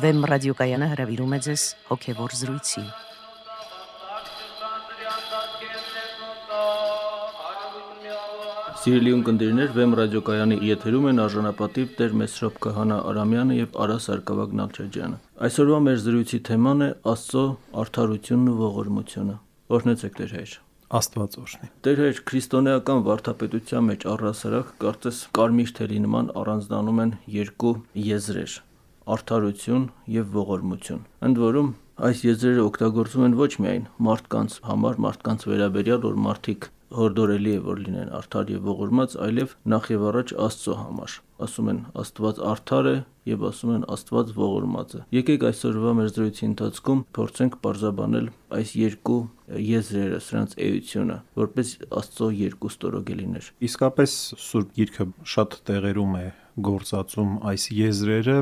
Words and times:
Վեմ 0.00 0.22
ռադիոկայանը 0.30 0.86
հրավիրում 0.90 1.32
է 1.36 1.38
ձեզ 1.44 1.62
հոգևոր 1.90 2.34
զրույցի։ 2.38 2.82
Սիրելի 8.80 9.12
ունկնդիրներ, 9.16 9.74
Վեմ 9.76 9.96
ռադիոկայանի 10.00 10.56
եթերում 10.70 11.08
են 11.10 11.20
արժանապատիվ 11.24 11.90
Տեր 11.98 12.14
Մեսրոպ 12.20 12.56
Քահանա 12.64 12.98
Արամյանը 13.10 13.58
եւ 13.58 13.76
Արա 13.84 13.98
Սարգսակ 14.06 14.56
Նալչաջյանը։ 14.60 15.20
Այսօրվա 15.50 15.82
մեր 15.90 16.00
զրույցի 16.06 16.40
թեման 16.48 16.86
է 16.86 16.90
Աստծո 17.12 17.44
արդարությունն 17.84 18.48
ու 18.54 18.56
ողորմությունը։ 18.62 19.36
Օրհնեցեք 19.76 20.18
Տեր 20.22 20.34
հայր։ 20.38 20.56
Աստված 21.00 21.38
օրհնի։ 21.44 21.70
Տեր 21.84 22.02
հայր 22.06 22.24
քրիստոնեական 22.30 23.04
վարդապետության 23.10 23.86
մեջ 23.90 24.08
առհասարակ 24.16 24.72
կարծես 24.80 25.20
կարմիր 25.38 25.76
թելի 25.76 26.02
նման 26.08 26.34
առանձնանում 26.40 27.04
են 27.04 27.14
երկու 27.36 27.76
եզրեր՝ 28.08 28.58
արդարություն 29.14 29.86
եւ 30.16 30.34
ողորմություն։ 30.36 31.06
Ընդ 31.28 31.40
որում 31.44 31.70
այս 32.10 32.20
եզրերը 32.24 32.66
օգտագործվում 32.70 33.24
են 33.28 33.38
ոչ 33.40 33.50
միայն 33.64 33.88
մարդկանց 34.08 34.58
համար, 34.70 35.00
մարդկանց 35.06 35.46
վերաբերյալ, 35.50 36.04
որ 36.04 36.20
մարդիկ 36.26 36.68
հորդորելի 36.90 37.52
է 37.54 37.58
որ 37.66 37.80
լինեն 37.84 38.12
արդար 38.18 38.48
եւ 38.50 38.64
ողորմած, 38.70 39.12
այլև 39.26 39.52
նախ 39.72 39.84
եւ 39.94 40.06
առաջ 40.10 40.32
Աստծո 40.46 40.76
համար։ 40.80 41.16
Ասում 41.46 41.70
են 41.70 41.78
Աստված 42.02 42.40
արդար 42.50 42.88
է 42.90 42.94
եւ 43.30 43.44
ասում 43.50 43.72
են 43.76 43.86
Աստված 43.94 44.32
ողորմած 44.36 44.94
է։ 44.98 45.00
Եկեք 45.16 45.46
այսօրվա 45.50 45.94
մեր 46.00 46.10
զրույցի 46.16 46.44
ընթացքում 46.50 47.00
փորձենք 47.16 47.56
parzabanել 47.64 48.28
այս 48.58 48.74
երկու 48.80 49.20
եզրերը, 49.70 50.20
սրանց 50.26 50.54
էությունը, 50.66 51.16
որպես 51.40 51.72
Աստծո 52.00 52.28
երկու 52.40 52.70
ստորոգելիներ։ 52.74 53.50
Իսկապես 53.70 54.16
Սուրբ 54.50 54.76
Գիրքը 54.80 55.08
շատ 55.34 55.58
տեղերում 55.70 56.14
է 56.20 56.26
գործածում 56.70 57.32
այս 57.50 57.66
եզրերը 57.80 58.38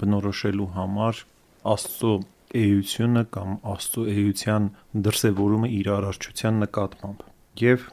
բնորոշելու 0.00 0.68
համար 0.76 1.24
Աստծո 1.70 2.12
էությունը 2.60 3.24
կամ 3.36 3.56
Աստծո 3.70 4.04
էության 4.10 4.68
դրսևորումը 5.06 5.70
իր 5.80 5.90
արարչության 5.96 6.62
նկատմամբ 6.64 7.26
եւ 7.60 7.88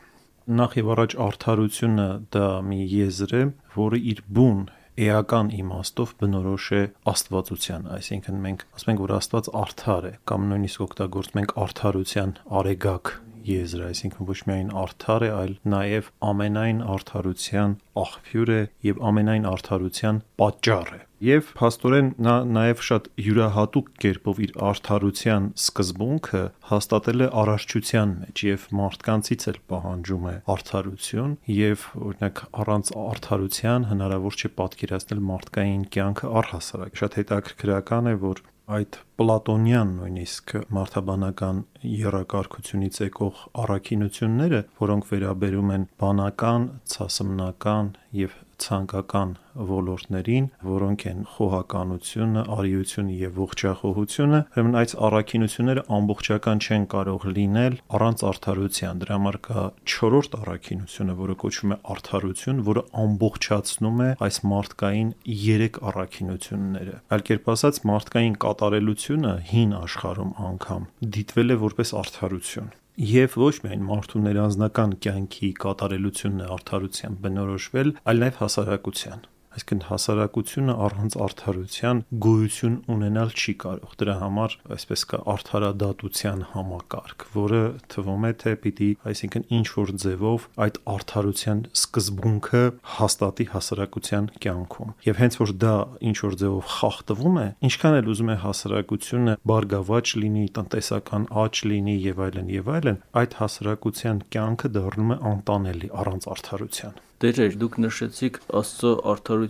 նախ 0.48 0.76
եւ 0.80 0.90
առաջ 0.94 1.14
արդարությունը 1.28 2.08
դա 2.34 2.48
մի 2.64 2.80
եզր 2.88 3.34
է, 3.36 3.42
որը 3.76 3.98
իր 4.12 4.22
բուն 4.38 4.62
էական 4.98 5.52
իմաստով 5.54 6.14
բնորոշ 6.22 6.68
է 6.74 6.82
աստվածության, 7.12 7.88
այսինքն 7.98 8.42
մենք 8.48 8.66
ասում 8.78 8.92
ենք, 8.94 9.04
որ 9.06 9.14
Աստված 9.18 9.50
արդար 9.62 10.08
է, 10.10 10.14
կամ 10.32 10.48
նույնիսկ 10.52 10.86
օգտագործում 10.88 11.42
ենք 11.44 11.56
արդարության 11.68 12.34
արեգակ 12.62 13.14
եզրը, 13.48 13.90
այսինքն 13.94 14.30
ոչ 14.30 14.40
միայն 14.52 14.72
արդար 14.84 15.28
է, 15.28 15.34
այլ 15.42 15.58
նաև 15.74 16.14
ամենայն 16.32 16.80
արդարության 16.98 17.76
աղբյուր 18.04 18.54
է 18.58 18.62
եւ 18.92 19.04
ամենայն 19.12 19.52
արդարության 19.52 20.24
պատճառ 20.42 20.96
է։ 20.98 21.02
Եվ 21.18 21.48
փաստորեն 21.58 22.10
նա 22.22 22.34
նաև 22.54 22.82
շատ 22.88 23.08
յուրահատուկ 23.26 23.88
կերպով 24.04 24.42
իր 24.46 24.52
արդարության 24.68 25.48
սկզբունքը 25.58 26.42
հաստատել 26.70 27.24
է 27.26 27.30
արարչության 27.42 28.12
մեջ 28.18 28.44
եւ 28.48 28.68
մարդկանցից 28.80 29.48
էլ 29.52 29.58
պահանջում 29.74 30.28
է 30.30 30.36
արդարություն 30.56 31.34
եւ 31.58 31.88
օրինակ 32.10 32.44
առանց 32.66 32.92
արդարության 33.08 33.90
հնարավոր 33.94 34.38
չէ 34.38 34.52
պատկերացնել 34.62 35.26
մարդկային 35.32 35.88
կյանքը 35.98 36.32
առհասարակ։ 36.44 37.02
Շատ 37.02 37.20
հետաքրքրական 37.24 38.14
է, 38.14 38.16
որ 38.28 38.46
այդ 38.68 38.98
պլատոնյան 39.20 39.92
նույնիսկ 39.98 40.54
մարդաբանական 40.76 41.60
երակարկությունից 41.88 42.98
եկող 43.06 43.44
առաքինությունները, 43.64 44.60
որոնք 44.82 45.08
վերաբերում 45.12 45.72
են 45.78 45.86
բանական, 46.04 46.66
ցասմնական 46.94 47.94
եւ 48.24 48.36
ցանկական 48.64 49.34
ոլորտներին, 49.58 50.48
որոնք 50.68 51.04
են 51.12 51.20
խոհականությունը, 51.34 52.44
արիությունը 52.58 53.16
եւ 53.22 53.40
ողջախոհությունը, 53.42 54.40
ուրեմն 54.54 54.78
այս 54.82 54.96
առաքինությունները 55.08 55.84
ամբողջական 55.98 56.62
չեն 56.68 56.88
կարող 56.94 57.28
լինել 57.38 57.78
առանց 57.98 58.24
արդարության։ 58.32 59.02
Դրա 59.04 59.18
համար 59.18 59.40
կա 59.48 59.66
4-րդ 59.98 60.38
առաքինությունը, 60.42 61.18
որը 61.22 61.38
կոչվում 61.44 61.76
է 61.76 61.80
արդարություն, 61.98 62.64
որը 62.68 62.84
ամբողջացնում 63.04 64.02
է 64.08 64.10
այս 64.28 64.42
մարդկային 64.54 65.14
3 65.28 65.80
առաքինությունները։ 65.92 66.98
Այլ 67.18 67.26
կերպ 67.32 67.54
ասած, 67.58 67.82
մարդկային 67.92 68.42
կատարելությունը 68.48 69.38
հին 69.54 69.78
աշխարհում 69.84 70.36
անգամ 70.52 70.92
դիտվել 71.18 71.54
է 71.58 71.62
որպես 71.68 71.96
արդարություն 72.04 72.76
եւ 72.98 73.36
ոչ 73.38 73.56
միայն 73.62 73.84
մարդու 73.86 74.20
ներանձնական 74.26 74.94
կյանքի 75.06 75.50
կատարելությունն 75.62 76.42
է 76.42 76.52
արդարության 76.58 77.18
բնորոշվել, 77.26 77.92
այլ 78.10 78.24
նաեւ 78.24 78.40
հասարակության 78.42 79.28
այսինքն 79.58 79.80
հասարակությունը 79.88 80.74
առանց 80.86 81.16
արդարության 81.26 82.02
գոյություն 82.24 82.76
ունենալ 82.94 83.32
չի 83.34 83.54
կարող։ 83.64 83.96
Դրա 84.02 84.16
համար 84.22 84.56
այսպես 84.76 85.04
կա 85.12 85.20
արդարադատության 85.34 86.44
համակարգ, 86.52 87.26
որը 87.34 87.62
թվում 87.94 88.28
է 88.28 88.32
թե 88.44 88.54
պիտի, 88.64 88.90
այսինքն 89.12 89.48
ինչ 89.58 89.68
որ 89.78 89.94
ձևով 90.04 90.46
այդ 90.68 90.78
արդարության 90.94 91.64
սկզբունքը 91.82 92.64
հաստատի 92.98 93.48
հասարակության 93.58 94.30
կյանքում։ 94.46 94.94
Եվ 95.08 95.22
հենց 95.24 95.40
որ 95.42 95.56
դա 95.66 95.76
ինչ 96.12 96.18
որ 96.28 96.38
ձևով 96.44 96.72
խախտվում 96.78 97.42
է, 97.42 97.48
ինչքան 97.68 97.98
էլ 97.98 98.12
ուզում 98.14 98.30
է 98.30 98.38
հասարակությունը 98.46 99.36
բարգավաճ 99.52 100.16
լինի, 100.22 100.46
տնտեսական 100.58 101.28
աճ 101.48 101.66
լինի 101.72 101.98
եւ 102.08 102.24
այլն 102.28 102.54
եւ 102.58 102.72
այլն, 102.78 103.02
այդ 103.24 103.42
հասարակության 103.42 104.24
կյանքը 104.38 104.74
դառնում 104.78 105.14
է 105.18 105.20
անտանելի 105.34 105.94
առանց 106.04 106.32
արդարության։ 106.38 107.04
Տերեր, 107.18 107.56
դուք 107.58 107.76
նշեցիք 107.82 108.36
Աստծո 108.60 108.90
արդարության 109.12 109.47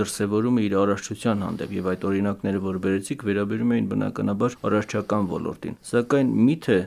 դրսևորումը 0.00 0.64
իր 0.66 0.76
արարչության 0.82 1.44
հանդեպ 1.46 1.74
եւ 1.76 1.90
այդ 1.92 2.06
օրինակները, 2.10 2.62
որ 2.66 2.78
բերեցիք, 2.86 3.26
վերաբերում 3.26 3.74
էին 3.76 3.90
բնականաբար 3.92 4.56
արարչական 4.70 5.28
ոլորտին։ 5.32 5.78
Սակայն 5.90 6.32
միթե 6.46 6.78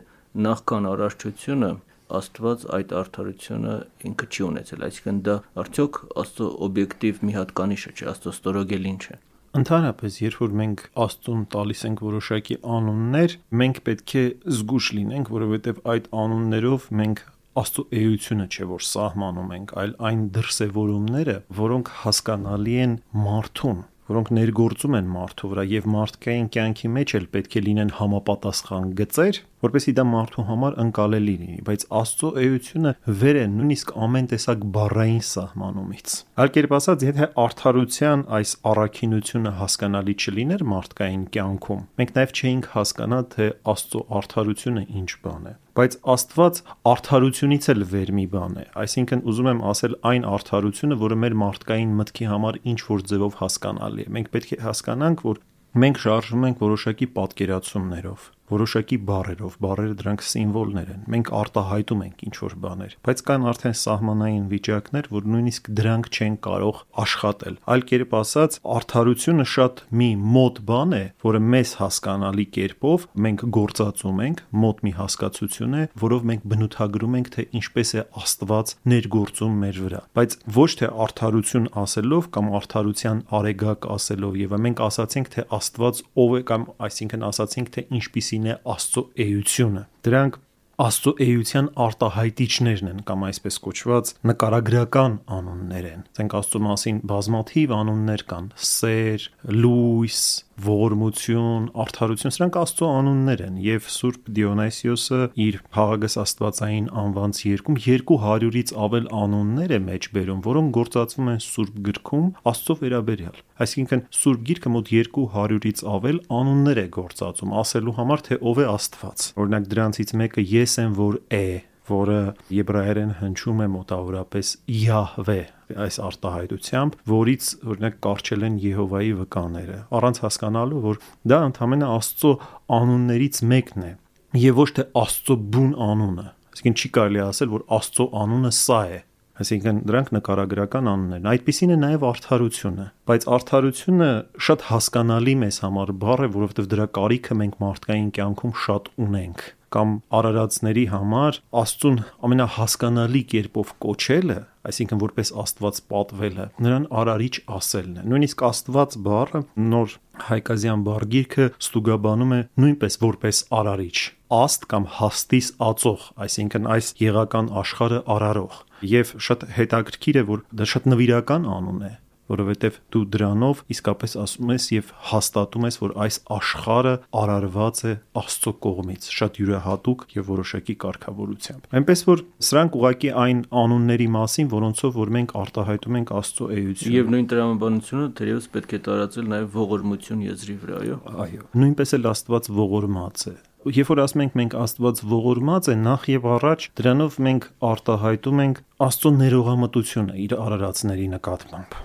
նախքան 0.49 0.89
արարչությունը 0.89 1.71
Աստված 2.09 2.63
այդ 2.73 2.93
արդարությունը 2.99 3.73
ինքը 4.09 4.27
չի 4.33 4.43
ունեցել, 4.49 4.85
այսինքն 4.87 5.17
դա 5.27 5.35
արդյոք 5.61 5.97
Աստծո 6.23 6.47
օբյեկտիվ 6.65 7.19
մի 7.29 7.35
հատկանիշը 7.37 7.91
չէ, 7.93 8.05
Աստծո 8.09 8.33
ստորոգելին 8.33 8.97
չէ։ 9.03 9.17
Ընդհանրապես, 9.59 10.17
երբ 10.23 10.39
որ 10.41 10.55
մենք 10.59 10.81
Աստծուն 11.05 11.43
տալիս 11.53 11.79
ենք 11.89 12.01
որոշակի 12.05 12.57
անուններ, 12.79 13.35
մենք 13.61 13.79
պետք 13.89 14.15
է 14.19 14.23
զգուշ 14.57 14.89
լինենք, 14.97 15.31
որովհետև 15.37 15.79
այդ 15.93 16.09
անուններով 16.23 16.89
մենք 16.99 17.23
Աստծո 17.57 17.83
էությունը 17.97 18.45
չէ 18.53 18.65
որ 18.69 18.83
սահմանում 18.85 19.53
ենք, 19.55 19.71
այլ 19.81 19.93
այն 20.09 20.25
դրսևորումները, 20.35 21.37
որոնք 21.59 21.93
հասկանալի 22.03 22.75
են 22.83 22.93
մարդուն, 23.25 23.79
որոնք 24.09 24.29
ներգործում 24.33 24.95
են 24.97 25.09
մարդու 25.13 25.49
վրա 25.51 25.63
եւ 25.69 25.87
մարդկային 25.93 26.47
կյանքի 26.53 26.89
մեջ 26.95 27.11
էլ 27.19 27.25
պետք 27.33 27.57
է 27.59 27.61
լինեն 27.65 27.91
համապատասխան 27.99 28.87
գծեր, 28.99 29.39
որպեսզի 29.65 29.93
դա 29.99 30.05
մարդու 30.09 30.45
համար 30.49 30.77
ընկալելի 30.83 31.35
լինի, 31.41 31.59
բայց 31.67 31.85
Աստծո 31.99 32.31
էությունը 32.43 32.93
վեր 33.21 33.39
է 33.39 33.45
նույնիսկ 33.53 33.93
ամեն 34.07 34.29
տեսակ 34.33 34.65
բառային 34.79 35.23
սահմանումից։ 35.29 36.17
Այլ 36.41 36.53
կերպ 36.57 36.75
ասած, 36.79 37.07
եթե 37.09 37.29
արդարության 37.45 38.25
այս 38.39 38.53
առաքինությունը 38.73 39.55
հասկանալի 39.59 40.17
չլիներ 40.25 40.67
մարդկային 40.73 41.25
կյանքում, 41.37 41.87
մենք 42.01 42.13
նաև 42.17 42.37
չէինք 42.39 42.69
հասկանա, 42.79 43.23
թե 43.35 43.49
Աստծո 43.73 44.05
արդարությունը 44.19 44.87
ինչ 45.03 45.11
բան 45.25 45.51
է 45.53 45.57
բայց 45.79 45.93
Աստված 46.11 46.57
արդարությունից 46.91 47.67
էլ 47.71 47.85
վեր 47.93 48.09
մի 48.17 48.25
բան 48.33 48.57
է։ 48.59 48.65
Այսինքն 48.83 49.21
ուզում 49.31 49.49
եմ 49.51 49.61
ասել 49.69 49.93
այն 50.09 50.25
արդարությունը, 50.29 50.97
որը 51.03 51.17
մեր 51.23 51.35
մարդկային 51.43 51.93
մտքի 51.99 52.27
համար 52.33 52.59
ինչ 52.73 52.79
որ 52.89 53.05
ձևով 53.11 53.37
հասկանալի 53.39 54.03
է։ 54.03 54.11
Մենք 54.17 54.33
պետք 54.35 54.51
է 54.57 54.59
հասկանանք, 54.65 55.23
որ 55.29 55.39
մենք 55.79 56.01
շարժվում 56.03 56.45
ենք 56.49 56.63
որոշակի 56.65 57.07
պատկերացումներով 57.19 58.27
որոշակի 58.49 58.97
բառերով, 59.09 59.57
բառերը 59.63 59.95
դրանք 59.99 60.23
սիմվոլներ 60.29 60.89
են։ 60.93 61.01
Մենք 61.13 61.31
արտահայտում 61.39 62.03
ենք 62.05 62.23
ինչ 62.29 62.35
որ 62.39 62.55
բաներ, 62.63 62.95
բայց 63.09 63.23
կան 63.29 63.47
արդեն 63.49 63.75
սահմանային 63.79 64.45
վիճակներ, 64.49 65.09
որ 65.13 65.27
նույնիսկ 65.29 65.69
դրանք 65.79 66.09
չեն 66.09 66.35
կարող 66.49 66.81
աշխատել։ 67.03 67.59
Այլ 67.69 67.83
կերպ 67.89 68.15
ասած, 68.19 68.57
արդարությունը 68.79 69.45
շատ 69.49 69.83
մի 69.99 70.09
մոտ 70.39 70.61
բան 70.69 70.95
է, 70.99 71.03
որը 71.25 71.41
մեզ 71.53 71.73
հասկանալի 71.79 72.45
կերպով 72.59 73.05
մենք 73.29 73.45
գործածում 73.59 74.21
ենք, 74.29 74.43
մոտ 74.63 74.83
մի 74.85 74.93
հասկացություն 74.99 75.77
է, 75.79 75.83
որով 76.03 76.27
մենք 76.29 76.47
բնութագրում 76.49 77.17
ենք, 77.19 77.31
թե 77.35 77.45
ինչպես 77.59 77.89
է 77.99 78.03
Աստված 78.19 78.73
ներգործում 78.89 79.57
մեր 79.63 79.79
վրա։ 79.85 80.01
Բայց 80.19 80.35
ոչ 80.59 80.69
թե 80.79 80.89
արդարություն 81.05 81.69
ասելով 81.79 82.29
կամ 82.35 82.49
արդարության 82.59 83.21
արեգակ 83.39 83.87
ասելով 83.95 84.39
եւ 84.39 84.55
մենք 84.65 84.83
ասացինք, 84.89 85.31
թե 85.35 85.45
Աստված 85.59 86.01
ով 86.23 86.35
է 86.39 86.41
կամ 86.49 86.65
այսինքն 86.89 87.25
ասացինք, 87.29 87.71
թե 87.75 87.85
ինչպիսի 87.99 88.38
մասին 88.39 88.47
է 88.49 88.55
Աստծո 88.69 89.01
էությունը։ 89.19 89.83
Դրանք 90.05 90.37
Աստծո 90.79 91.11
էության 91.25 91.65
արտահայտիչներն 91.83 92.89
են 92.89 92.99
կամ 93.07 93.23
այսպես 93.27 93.55
կոչված 93.65 94.11
նկարագրական 94.29 95.17
անուններ 95.37 95.87
են։ 95.89 96.05
Ասենք 96.07 96.35
Աստծո 96.39 96.61
մասին 96.63 97.01
բազմաթիվ 97.11 97.73
անուններ 97.75 98.23
կան՝ 98.29 98.47
սեր, 98.69 99.25
լույս, 99.59 100.21
ողորմություն, 100.65 101.67
արդարություն, 101.83 102.33
սրանք 102.35 102.57
Աստծո 102.59 102.87
անուններ 102.99 103.43
են 103.45 103.59
եւ 103.63 103.87
Սուրբ 103.93 104.29
Դիոնիսիոսը 104.37 105.19
իր 105.45 105.57
Փաղագս 105.75 106.17
Աստվածային 106.23 106.89
անվանց 107.01 107.41
երկում 107.47 107.79
200-ից 107.85 108.73
ավել 108.85 109.07
անուններ 109.19 109.73
է 109.75 109.79
մեջ 109.85 110.09
բերում, 110.15 110.41
որոնք 110.49 110.73
գործածվում 110.79 111.31
են 111.33 111.39
Սուրբ 111.45 111.77
գրքում 111.89 112.27
Աստծո 112.51 112.77
վերաբերյալ։ 112.83 113.39
Այսինքն 113.65 114.03
Սուրբ 114.19 114.43
գիրքը 114.49 114.73
մոտ 114.75 114.91
200-ից 114.95 115.85
ավել 115.99 116.19
անուններ 116.39 116.83
է 116.83 116.87
գործածում 116.99 117.55
ասելու 117.63 117.95
համար, 117.99 118.25
թե 118.29 118.39
ով 118.49 118.59
է 118.59 118.67
Աստված։ 118.73 119.29
Օրինակ 119.39 119.69
դրանցից 119.75 120.15
մեկը 120.23 120.47
ես 120.55 120.75
եմ, 120.83 120.97
որ 120.99 121.21
է, 121.39 121.45
որը 121.89 122.19
եբրայերեն 122.59 123.15
հնչում 123.23 123.63
է 123.65 123.71
մոտավորապես 123.79 124.57
Յահվե 124.79 125.41
այս 125.85 125.97
արտահայտությամբ, 126.05 126.95
որից 127.09 127.49
օրինակ 127.69 127.99
կարճել 128.05 128.45
են 128.47 128.55
Եհովայի 128.63 129.11
վկաները, 129.19 129.79
առանց 129.99 130.21
հասկանալու, 130.23 130.81
որ 130.85 131.01
դա 131.29 131.41
ընդհանրապես 131.49 131.93
Աստծո 131.99 132.31
անուններից 132.79 133.41
մեկն 133.53 133.85
է, 133.89 133.91
եւ 134.39 134.63
ոչ 134.63 134.69
թե 134.79 134.87
Աստծո 135.03 135.37
բուն 135.53 135.75
անունը։ 135.89 136.27
Այսինքն 136.49 136.79
չի 136.79 136.89
կարելի 136.97 137.23
ասել, 137.29 137.53
որ 137.53 137.63
Աստծո 137.79 138.09
անունը 138.23 138.51
սա 138.59 138.81
է, 138.89 138.99
Այսինքն 139.39 139.77
դրանք 139.87 140.09
նկարագրական 140.17 140.87
անուններ 140.91 141.19
են։ 141.21 141.27
Այդտիսին 141.31 141.71
է 141.71 141.75
նաև 141.79 142.01
արդարությունը, 142.09 142.87
բայց 143.07 143.27
արդարությունը 143.37 144.09
շատ 144.49 144.65
հասկանալի 144.67 145.35
մեզ 145.45 145.59
համար 145.63 145.93
բառ 146.01 146.23
է, 146.25 146.29
որովհետև 146.33 146.67
դրա 146.73 146.87
կարիքը 146.99 147.37
մենք 147.39 147.55
մարդկային 147.63 148.09
կյանքում 148.19 148.57
շատ 148.65 148.91
ունենք 149.07 149.45
կամ 149.75 149.95
արարածների 150.19 150.85
համար 150.93 151.39
Աստծուն 151.61 151.97
ամենահասկանալի 152.27 153.23
կերպով 153.33 153.73
կոչելը, 153.85 154.37
այսինքն 154.69 155.01
որպես 155.05 155.33
Աստված 155.43 155.81
պատվելը, 155.93 156.45
նրան 156.65 156.87
արարիչ 157.01 157.33
ասելն 157.59 157.97
է։ 157.99 158.05
Նույնիսկ 158.11 158.45
Աստված 158.49 158.97
բառը 159.09 159.43
նոր 159.73 159.97
հայկազյան 160.29 160.85
բարգիրքը 160.89 161.49
ստուգաբանում 161.63 162.33
է 162.39 162.41
նույնպես 162.59 162.99
որպես 163.05 163.43
արարիչ 163.59 163.97
աստ 164.29 164.65
կամ 164.69 164.83
հաստիս 164.99 165.47
ածող, 165.65 166.01
այսինքն 166.25 166.67
այս 166.69 166.89
եղական 167.01 167.47
աշխարհը 167.63 168.01
արարող։ 168.13 168.59
Եվ 168.89 169.13
շատ 169.25 169.45
հետաքրքիր 169.55 170.19
է, 170.21 170.23
որ 170.29 170.43
դա 170.59 170.67
շատ 170.69 170.85
նվիրական 170.93 171.47
անուն 171.49 171.81
է, 171.87 171.91
որովհետև 172.29 172.77
դու 172.93 173.03
դրանով 173.15 173.63
իսկապես 173.73 174.15
ասում 174.23 174.53
ես 174.53 174.67
եւ 174.75 174.91
հաստատում 175.09 175.67
ես, 175.69 175.77
որ 175.83 175.93
այս 176.05 176.19
աշխարհը 176.37 176.93
արարված 177.19 177.81
է 177.89 177.93
Աստծո 178.19 178.53
կողմից, 178.65 179.09
շատ 179.19 179.39
յուրահատուկ 179.39 180.05
եւ 180.15 180.29
որոշակի 180.29 180.75
կարգավորությամբ։ 180.83 181.69
Այնպես 181.79 182.03
որ 182.09 182.23
սրանք 182.49 182.79
ուղակի 182.79 183.11
այն 183.25 183.43
անունների 183.63 184.09
մասին, 184.15 184.49
որոնցով 184.53 184.97
որ 184.99 185.13
մենք 185.19 185.35
արտահայտում 185.43 185.99
ենք 185.99 186.15
Աստծո 186.19 186.49
էությունը։ 186.59 186.97
Եվ 186.99 187.13
նույն 187.15 187.29
տրամաբանությունը 187.33 188.07
թերևս 188.19 188.49
պետք 188.55 188.73
է 188.75 188.81
տարածել 188.89 189.29
նաև 189.35 189.59
ողորմություն 189.59 190.25
եզրի 190.29 190.57
վրա, 190.63 190.79
այո։ 190.79 190.99
Այո։ 191.25 191.45
Նույնպես 191.59 191.95
էլ 191.99 192.11
Աստված 192.13 192.51
ողորմած 192.59 193.29
է 193.29 193.37
Երբ 193.67 193.89
որ 193.91 193.99
ասում 194.05 194.21
ենք 194.23 194.35
մենք 194.39 194.53
Աստված 194.55 195.01
ողորմած 195.11 195.67
է, 195.67 195.75
նախ 195.83 196.07
եւ 196.13 196.29
առաջ 196.37 196.69
դրանով 196.79 197.19
մենք 197.27 197.49
արտահայտում 197.73 198.41
ենք 198.45 198.63
Աստծո 198.87 199.13
ներողամտությունը 199.19 200.19
իր 200.29 200.39
արարածների 200.39 201.13
նկատմամբ 201.19 201.79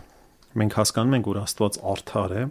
մենք 0.60 0.78
հասկանում 0.80 1.16
ենք, 1.18 1.28
որ 1.34 1.38
Աստված 1.44 1.78
արդար 1.94 2.34
է 2.34 2.42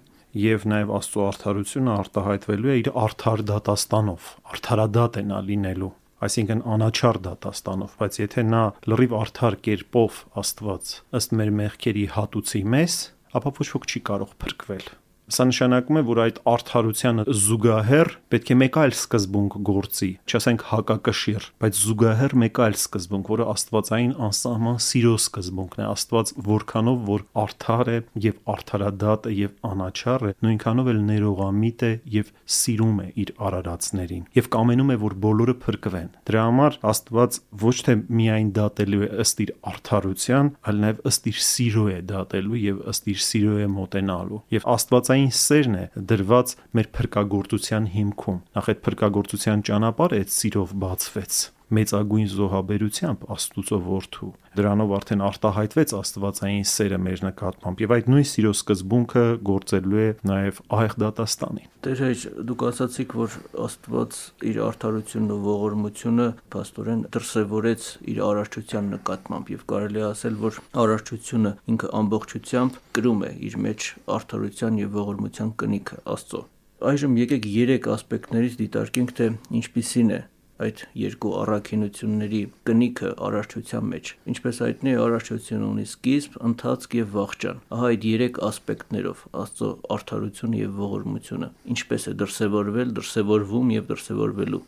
եւ 0.43 0.63
նաեւ 0.73 0.93
Աստծո 0.97 1.25
արդարությունը 1.29 1.91
արտահայտվելու 2.03 2.71
է 2.73 2.77
իր 2.83 2.89
արդար 3.03 3.43
դատաստանով։ 3.53 4.31
Արդարադատ 4.53 5.19
է 5.21 5.23
նա 5.29 5.41
լինելու 5.49 5.91
այսինքն 6.23 6.63
անաչար 6.73 7.19
դատաստանով, 7.27 7.95
բայց 7.99 8.19
եթե 8.21 8.43
նա 8.47 8.63
լրիվ 8.87 9.15
արդար 9.19 9.57
կերպով 9.67 10.19
Աստված 10.39 10.91
ըստ 11.19 11.37
մեր 11.39 11.53
մեղքերի 11.59 12.05
հատուցի 12.15 12.61
մեզ, 12.73 12.99
ապա 13.39 13.55
ոչ 13.59 13.69
ոք 13.73 13.87
չի 13.91 14.03
կարող 14.09 14.35
փրկվել։ 14.43 14.85
Սա 15.33 15.47
նշանակում 15.49 15.97
է, 15.97 16.03
որ 16.05 16.19
այդ 16.23 16.35
արդարությանը 16.53 17.23
զուգահեռ 17.43 18.09
պետք 18.33 18.49
է 18.53 18.57
մեկ 18.61 18.75
այլ 18.83 18.91
սկզբունք 18.93 19.55
գործի, 19.69 20.09
չասենք 20.29 20.65
հակակշիռ, 20.69 21.47
բայց 21.63 21.79
զուգահեռ 21.83 22.35
մեկ 22.43 22.59
այլ 22.63 22.77
սկզբունք, 22.77 23.31
որը 23.33 23.47
Աստվածային 23.53 24.13
անսահման 24.27 24.77
սիրո 24.87 25.15
սկզբունքն 25.23 25.81
է։ 25.83 25.87
Աստված 25.93 26.33
որքանով 26.53 27.01
որ 27.09 27.25
արդար 27.43 27.91
է 27.93 27.97
եւ 28.23 28.37
արդարադատ 28.53 29.25
է 29.25 29.33
եւ 29.39 29.55
անաչառ 29.73 30.27
է, 30.29 30.33
նույնքանով 30.43 30.91
էլ 30.93 31.01
ներողամիտ 31.09 31.83
է 31.83 31.91
եւ 32.13 32.31
սիրում 32.53 33.01
է 33.03 33.07
իր 33.23 33.33
արարածներին 33.49 34.23
եւ 34.37 34.49
կամենում 34.53 34.93
է, 34.93 34.97
որ 35.03 35.17
բոլորը 35.23 35.55
փրկվեն։ 35.63 36.09
Դրա 36.29 36.43
համար 36.43 36.77
Աստված 36.93 37.39
ոչ 37.63 37.75
թե 37.87 37.95
միայն 38.21 38.49
դատելու 38.57 39.03
է 39.03 39.09
ըստ 39.23 39.43
իր 39.43 39.51
արդարության, 39.73 40.51
այլ 40.69 40.81
նաեւ 40.83 41.01
ըստ 41.09 41.29
իր 41.33 41.39
սիրո 41.47 41.85
է 41.93 41.99
դատելու 42.13 42.61
եւ 42.63 42.81
ըստ 42.93 43.09
իր 43.13 43.21
սիրո 43.23 43.55
է 43.63 43.67
մոտենալու։ 43.73 44.41
Եվ 44.53 44.67
Աստվածային 44.73 45.22
Աստվածային 45.23 45.31
սերն 45.39 45.75
է 45.79 45.83
դրված 46.09 46.51
մեր 46.75 46.87
փրկagorցության 46.97 47.85
հիմքում։ 47.93 48.39
Նախ 48.57 48.65
այդ 48.73 48.79
փրկagorցության 48.87 49.63
ճանապարհը 49.69 50.19
այդ 50.23 50.33
սիրով 50.35 50.73
բացվեց 50.83 51.37
մեծագույն 51.77 52.29
զոհաբերությամբ 52.33 53.23
Աստուծո 53.33 53.79
որդու։ 53.87 54.29
Դրանով 54.53 54.93
արդեն 54.97 55.23
արտահայտվեց 55.27 55.93
Աստվածային 55.97 56.65
սերը 56.69 56.99
մեր 57.03 57.23
նկատմամբ 57.25 57.83
եւ 57.83 57.93
այդ 57.97 58.09
նույն 58.13 58.27
սիրո 58.31 58.51
սկզբունքը 58.53 59.23
գործելու 59.49 60.01
է 60.03 60.07
նաեւ 60.29 60.59
ահեղ 60.77 60.95
դատաստանին։ 61.03 61.69
Տեր 61.83 62.03
հայր, 62.03 62.25
դուք 62.49 62.65
ասացիք, 62.69 63.15
որ 63.19 63.37
Աստված 63.63 64.19
իր 64.53 64.59
արդարությունն 64.63 65.33
ու 65.33 65.39
ողորմությունը 65.43 66.27
աստորեն 66.63 67.01
դրսևորեց 67.13 67.87
իր 68.13 68.21
արարչության 68.29 68.89
նկատմամբ 68.93 69.51
եւ 69.53 69.65
կարելի 69.73 70.03
է 70.03 70.05
ասել, 70.13 70.37
որ 70.43 70.59
արարչությունը 70.83 71.53
ինքը 71.73 71.91
ամբողջությամբ 72.03 72.79
կրում 72.97 73.23
է 73.27 73.31
իր 73.49 73.57
մեջ 73.67 73.89
արդարության 74.17 74.79
եւ 74.83 74.97
ողորմության 75.03 75.55
կնիքը 75.63 75.97
Աստծո։ 76.13 76.43
Այժմ 76.83 77.13
եկեք 77.15 77.45
երեք 77.47 77.85
ասպեկտներից 77.93 78.55
դիտարկենք, 78.59 79.11
թե 79.17 79.27
ինչպիսին 79.59 80.09
է 80.13 80.19
այդ 80.63 80.83
երկու 81.03 81.31
առաքինությունների 81.43 82.41
կնիքը 82.69 83.11
արարչության 83.27 83.87
մեջ։ 83.93 84.11
Ինչպես 84.33 84.61
հայտնի 84.63 84.93
է, 84.93 84.97
արարչությունը 85.03 85.69
ունի 85.69 85.85
սկիզբ, 85.93 86.37
ընթացք 86.49 86.97
եւ 86.99 87.15
վախճան։ 87.17 87.63
Ահա 87.77 87.89
այդ 87.93 88.07
երեք 88.13 88.41
ասպեկտներով 88.49 89.25
Աստծո 89.43 89.71
արդարությունը 89.97 90.61
եւ 90.63 90.77
ողորմությունը 90.83 91.49
ինչպես 91.73 92.07
է 92.13 92.15
դրսևորվել, 92.23 92.95
դրսևորվում 92.99 93.75
եւ 93.77 93.89
դրսևորվելու։ 93.93 94.63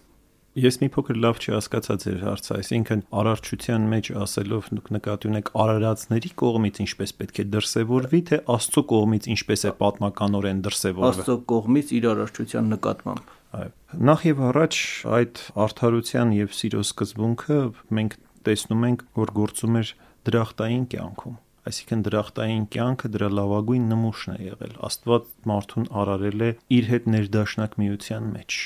Ես 0.56 0.78
մի 0.80 0.88
փոքր 0.96 1.18
լավ 1.20 1.40
չհասկացա 1.44 1.96
ձեր 2.00 2.22
հարցը, 2.24 2.52
այսինքն 2.56 3.02
արարչության 3.20 3.88
մեջ 3.92 4.10
ասելով 4.24 4.68
դուք 4.78 4.86
նկատի 4.96 5.28
ունեք 5.28 5.50
արարածների 5.64 6.30
կողմից 6.40 6.78
ինչպես 6.86 7.12
պետք 7.20 7.42
է 7.44 7.46
դրսևորվի, 7.56 8.22
թե 8.30 8.40
Աստծո 8.56 8.84
կողմից 8.92 9.28
ինչպես 9.36 9.66
է 9.68 9.74
պատմականորեն 9.84 10.62
դրսևորվում։ 10.64 11.10
Աստծո 11.12 11.36
կողմից 11.52 11.92
իր 12.00 12.08
արարչության 12.16 12.72
նկատմամբ։ 12.72 13.34
Այո։ 13.60 13.70
Նախ 14.08 14.24
եւ 14.32 14.40
առաջ 14.56 14.80
այդ 15.20 15.44
արդարության 15.66 16.32
եւ 16.40 16.56
սիրո 16.56 16.86
սկզբունքը 16.88 17.60
մենք 18.00 18.16
տեսնում 18.48 18.88
ենք, 18.96 19.04
որ 19.20 19.36
գործում 19.44 19.78
էր 19.84 19.92
դրախտային 20.32 20.88
կյանքում 20.96 21.36
այսինքն 21.66 22.02
դրախտային 22.06 22.66
կյանքը 22.76 23.10
դրա 23.16 23.30
լավագույն 23.40 23.88
նմուշն 23.90 24.36
է 24.36 24.38
եղել 24.46 24.76
աստված 24.86 25.32
մարդուն 25.50 25.88
արարել 26.04 26.46
է 26.46 26.50
իր 26.78 26.90
հետ 26.94 27.08
ներդաշնակ 27.16 27.78
միության 27.82 28.28
մեջ 28.36 28.60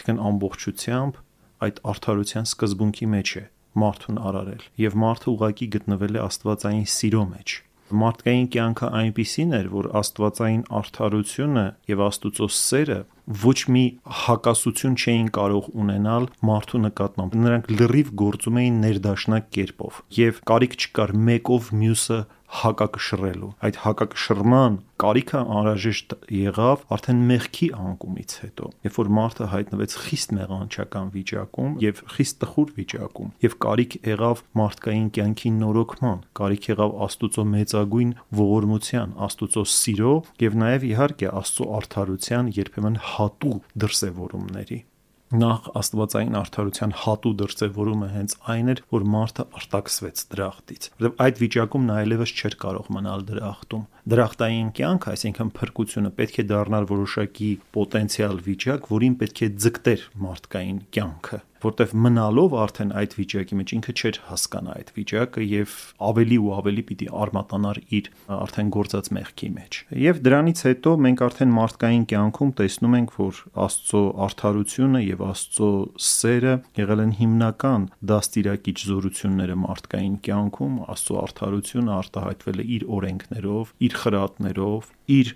այսինքն 0.00 0.20
ամբողջությամբ 0.26 1.16
այդ 1.60 1.78
արդարության 1.90 2.46
սկզբունքի 2.48 3.06
մեջ 3.14 3.30
է 3.36 3.42
մարդուն 3.80 4.20
արարել 4.30 4.62
եւ 4.80 4.94
մարդը 5.02 5.28
ուղակի 5.32 5.66
գտնվել 5.74 6.16
է 6.16 6.20
աստվածային 6.24 6.86
սիրո 6.92 7.24
մեջ 7.30 7.56
մարդկային 8.00 8.48
կյանքը 8.54 8.88
այնպիսին 9.00 9.52
էր 9.60 9.68
որ 9.74 9.88
աստվածային 10.00 10.62
արդարությունը 10.80 11.64
եւ 11.90 12.02
աստուծո 12.06 12.48
սերը 12.56 12.98
ոչ 13.30 13.58
մի 13.70 13.84
հակասություն 14.24 14.96
չէին 14.98 15.28
կարող 15.36 15.70
ունենալ 15.82 16.26
մարդու 16.48 16.80
նկատմամբ։ 16.86 17.36
Նրանք 17.44 17.70
լրիվ 17.76 18.12
գործում 18.22 18.60
էին 18.64 18.80
ներդաշնակ 18.84 19.48
կերպով 19.56 20.02
եւ 20.18 20.42
կարիք 20.50 20.76
չկար 20.80 21.14
մեկով 21.30 21.70
մյուսը 21.80 22.20
հակակշռելու։ 22.50 23.50
Այդ 23.66 23.76
հակակշռման 23.84 24.76
կարիքը 25.00 25.40
անհրաժեշտ 25.56 26.14
եղավ 26.34 26.80
արդեն 26.96 27.20
մեղքի 27.30 27.68
անկումից 27.78 28.32
հետո, 28.40 28.70
երբ 28.86 28.96
որ 29.00 29.10
մարդը 29.16 29.46
հայտնվեց 29.52 29.94
խիստ 30.04 30.34
մեղանչական 30.36 31.12
վիճակում 31.14 31.76
եւ 31.84 32.02
խիստ 32.14 32.38
տխուր 32.42 32.72
վիճակում 32.80 33.30
եւ 33.46 33.56
կարիք 33.64 33.96
եղավ 34.10 34.42
մարդկային 34.60 35.08
կյանքի 35.16 35.52
նորոգման, 35.60 36.20
կարիք 36.40 36.68
եղավ 36.70 36.96
Աստուծո 37.06 37.46
մեծագույն 37.54 38.12
ողորմության, 38.40 39.14
Աստուծո 39.30 39.64
սիրո 39.78 40.14
եւ 40.44 40.58
նաեւ 40.60 40.86
իհարկե 40.90 41.32
Աստծո 41.40 41.70
արդարության 41.80 42.52
երբեմն 42.60 43.00
հատու 43.20 43.56
դրսևորումների 43.84 44.84
նախ 45.30 45.66
աստվածային 45.78 46.36
արդարության 46.40 46.92
հատու 47.04 47.30
դրսևորումը 47.38 48.06
հենց 48.10 48.32
այն 48.50 48.70
էր, 48.72 48.80
որ 48.90 49.04
մարդը 49.12 49.44
արտաքսվեց 49.60 50.22
դրախտից։ 50.32 50.88
Որտեղ 50.90 51.12
այդ 51.24 51.42
վիճակում 51.42 51.84
նա 51.86 51.98
այլևս 52.00 52.32
չէր 52.34 52.56
կարող 52.64 52.88
մնալ 52.96 53.22
դրախտում։ 53.28 53.84
Դրախտային 54.10 54.72
կյանք, 54.80 55.06
այսինքն 55.14 55.52
փրկությունը 55.60 56.12
պետք 56.18 56.40
է 56.42 56.46
դառնար 56.50 56.88
որոշակի 56.90 57.50
պոտենցիալ 57.78 58.42
վիճակ, 58.50 58.90
որին 58.90 59.16
պետք 59.22 59.44
է 59.46 59.50
ձգտեր 59.66 60.04
մարդկային 60.26 60.82
կյանքը։ 60.98 61.40
որտեվ 61.64 61.92
մնալով 62.04 62.54
արդեն 62.64 62.92
այդ 63.00 63.14
վիճակի 63.18 63.58
մեջ 63.60 63.72
ինքը 63.76 63.94
չէր 64.00 64.18
հասկանա 64.30 64.76
այդ 64.80 64.92
վիճակը 64.96 65.44
եւ 65.50 65.74
ավելի 66.10 66.38
ու 66.40 66.52
ավելի 66.56 66.84
պիտի 66.90 67.08
արմատանար 67.20 67.80
իր 68.00 68.10
արդեն 68.36 68.70
գործած 68.76 69.10
մեղքի 69.16 69.50
մեջ։ 69.56 69.80
Եվ 70.04 70.22
դրանից 70.26 70.62
հետո 70.70 70.94
մենք 71.06 71.24
արդեն 71.26 71.54
մարդկային 71.60 72.06
կյանքում 72.10 72.52
տեսնում 72.60 72.96
ենք, 73.00 73.14
որ 73.20 73.42
Աստծո 73.66 74.02
արդարությունը 74.26 75.02
եւ 75.04 75.24
Աստծո 75.30 75.70
սերը 76.10 76.54
եղել 76.80 77.04
են 77.04 77.14
հիմնական 77.20 77.86
դաստիարակիչ 78.10 78.76
զորությունները 78.90 79.58
մարդկային 79.66 80.16
կյանքում, 80.30 80.80
Աստծո 80.94 81.20
արդարությունը 81.20 81.94
արտահայտվել 82.00 82.60
է 82.60 82.66
իր 82.80 82.88
օրենքներով, 83.00 83.72
իր 83.90 83.96
խրատներով, 84.00 84.90
իր 85.20 85.34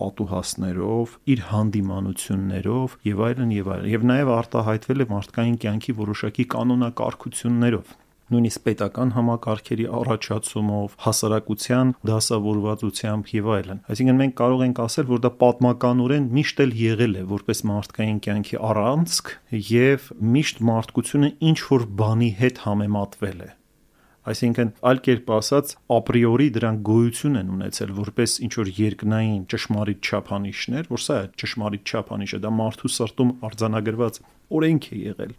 պատուհասներով, 0.00 1.16
իր 1.34 1.42
հանդիմանություններով 1.50 2.98
եւ 3.10 3.24
այլն 3.30 3.56
եւ 3.56 3.72
այլն։ 3.76 3.90
Եվ 3.94 4.06
նաեւ 4.10 4.34
արտահայտվել 4.40 5.04
է 5.04 5.08
մարդկային 5.14 5.58
կյանքի 5.64 5.96
որոշակի 6.04 6.46
կանոնակարգություններով 6.54 7.98
նույնիսկ 8.30 8.62
պետական 8.66 9.12
համակարգերի 9.16 9.86
առաջացումով, 10.00 10.92
հասարակության 11.04 11.92
դասավորվածությամբ 12.10 13.30
եւ 13.34 13.50
այլն։ 13.56 13.80
Այսինքն 13.90 14.20
մենք 14.20 14.36
կարող 14.40 14.64
ենք 14.66 14.82
ասել, 14.86 15.08
որ 15.10 15.22
դա 15.26 15.32
պատմականորեն 15.42 16.28
միշտ 16.38 16.64
էլ 16.66 16.74
եղել 16.80 17.16
է 17.20 17.24
որպես 17.34 17.64
մարդկային 17.70 18.20
կյանքի 18.26 18.60
առանցք 18.70 19.32
եւ 19.70 20.10
միշտ 20.36 20.66
մարդկությունը 20.70 21.32
ինչ 21.50 21.58
որ 21.70 21.88
բանի 22.02 22.30
հետ 22.42 22.62
համեմատվել 22.70 23.42
է։ 23.46 23.50
Այսինքն, 24.28 24.70
այլ 24.84 24.98
կերպ 25.06 25.30
ասած, 25.32 25.70
ապրիորի 25.96 26.48
դրանք 26.56 26.80
գոյություն 26.90 27.38
են 27.40 27.52
ունեցել 27.56 27.92
որպես 28.00 28.34
ինչ 28.46 28.52
որ 28.60 28.72
երկնային 28.80 29.38
ճշմարիտ 29.48 30.10
չափանիշներ, 30.10 30.90
որ 30.92 31.04
սա 31.06 31.16
է 31.20 31.30
ճշմարիտ 31.40 31.94
չափանիշը, 31.94 32.40
դա 32.44 32.50
մարդու 32.60 32.92
սրտում 33.00 33.32
արձանագրված 33.48 34.20
օրենք 34.60 34.90
է 34.90 35.00
եղել 35.06 35.32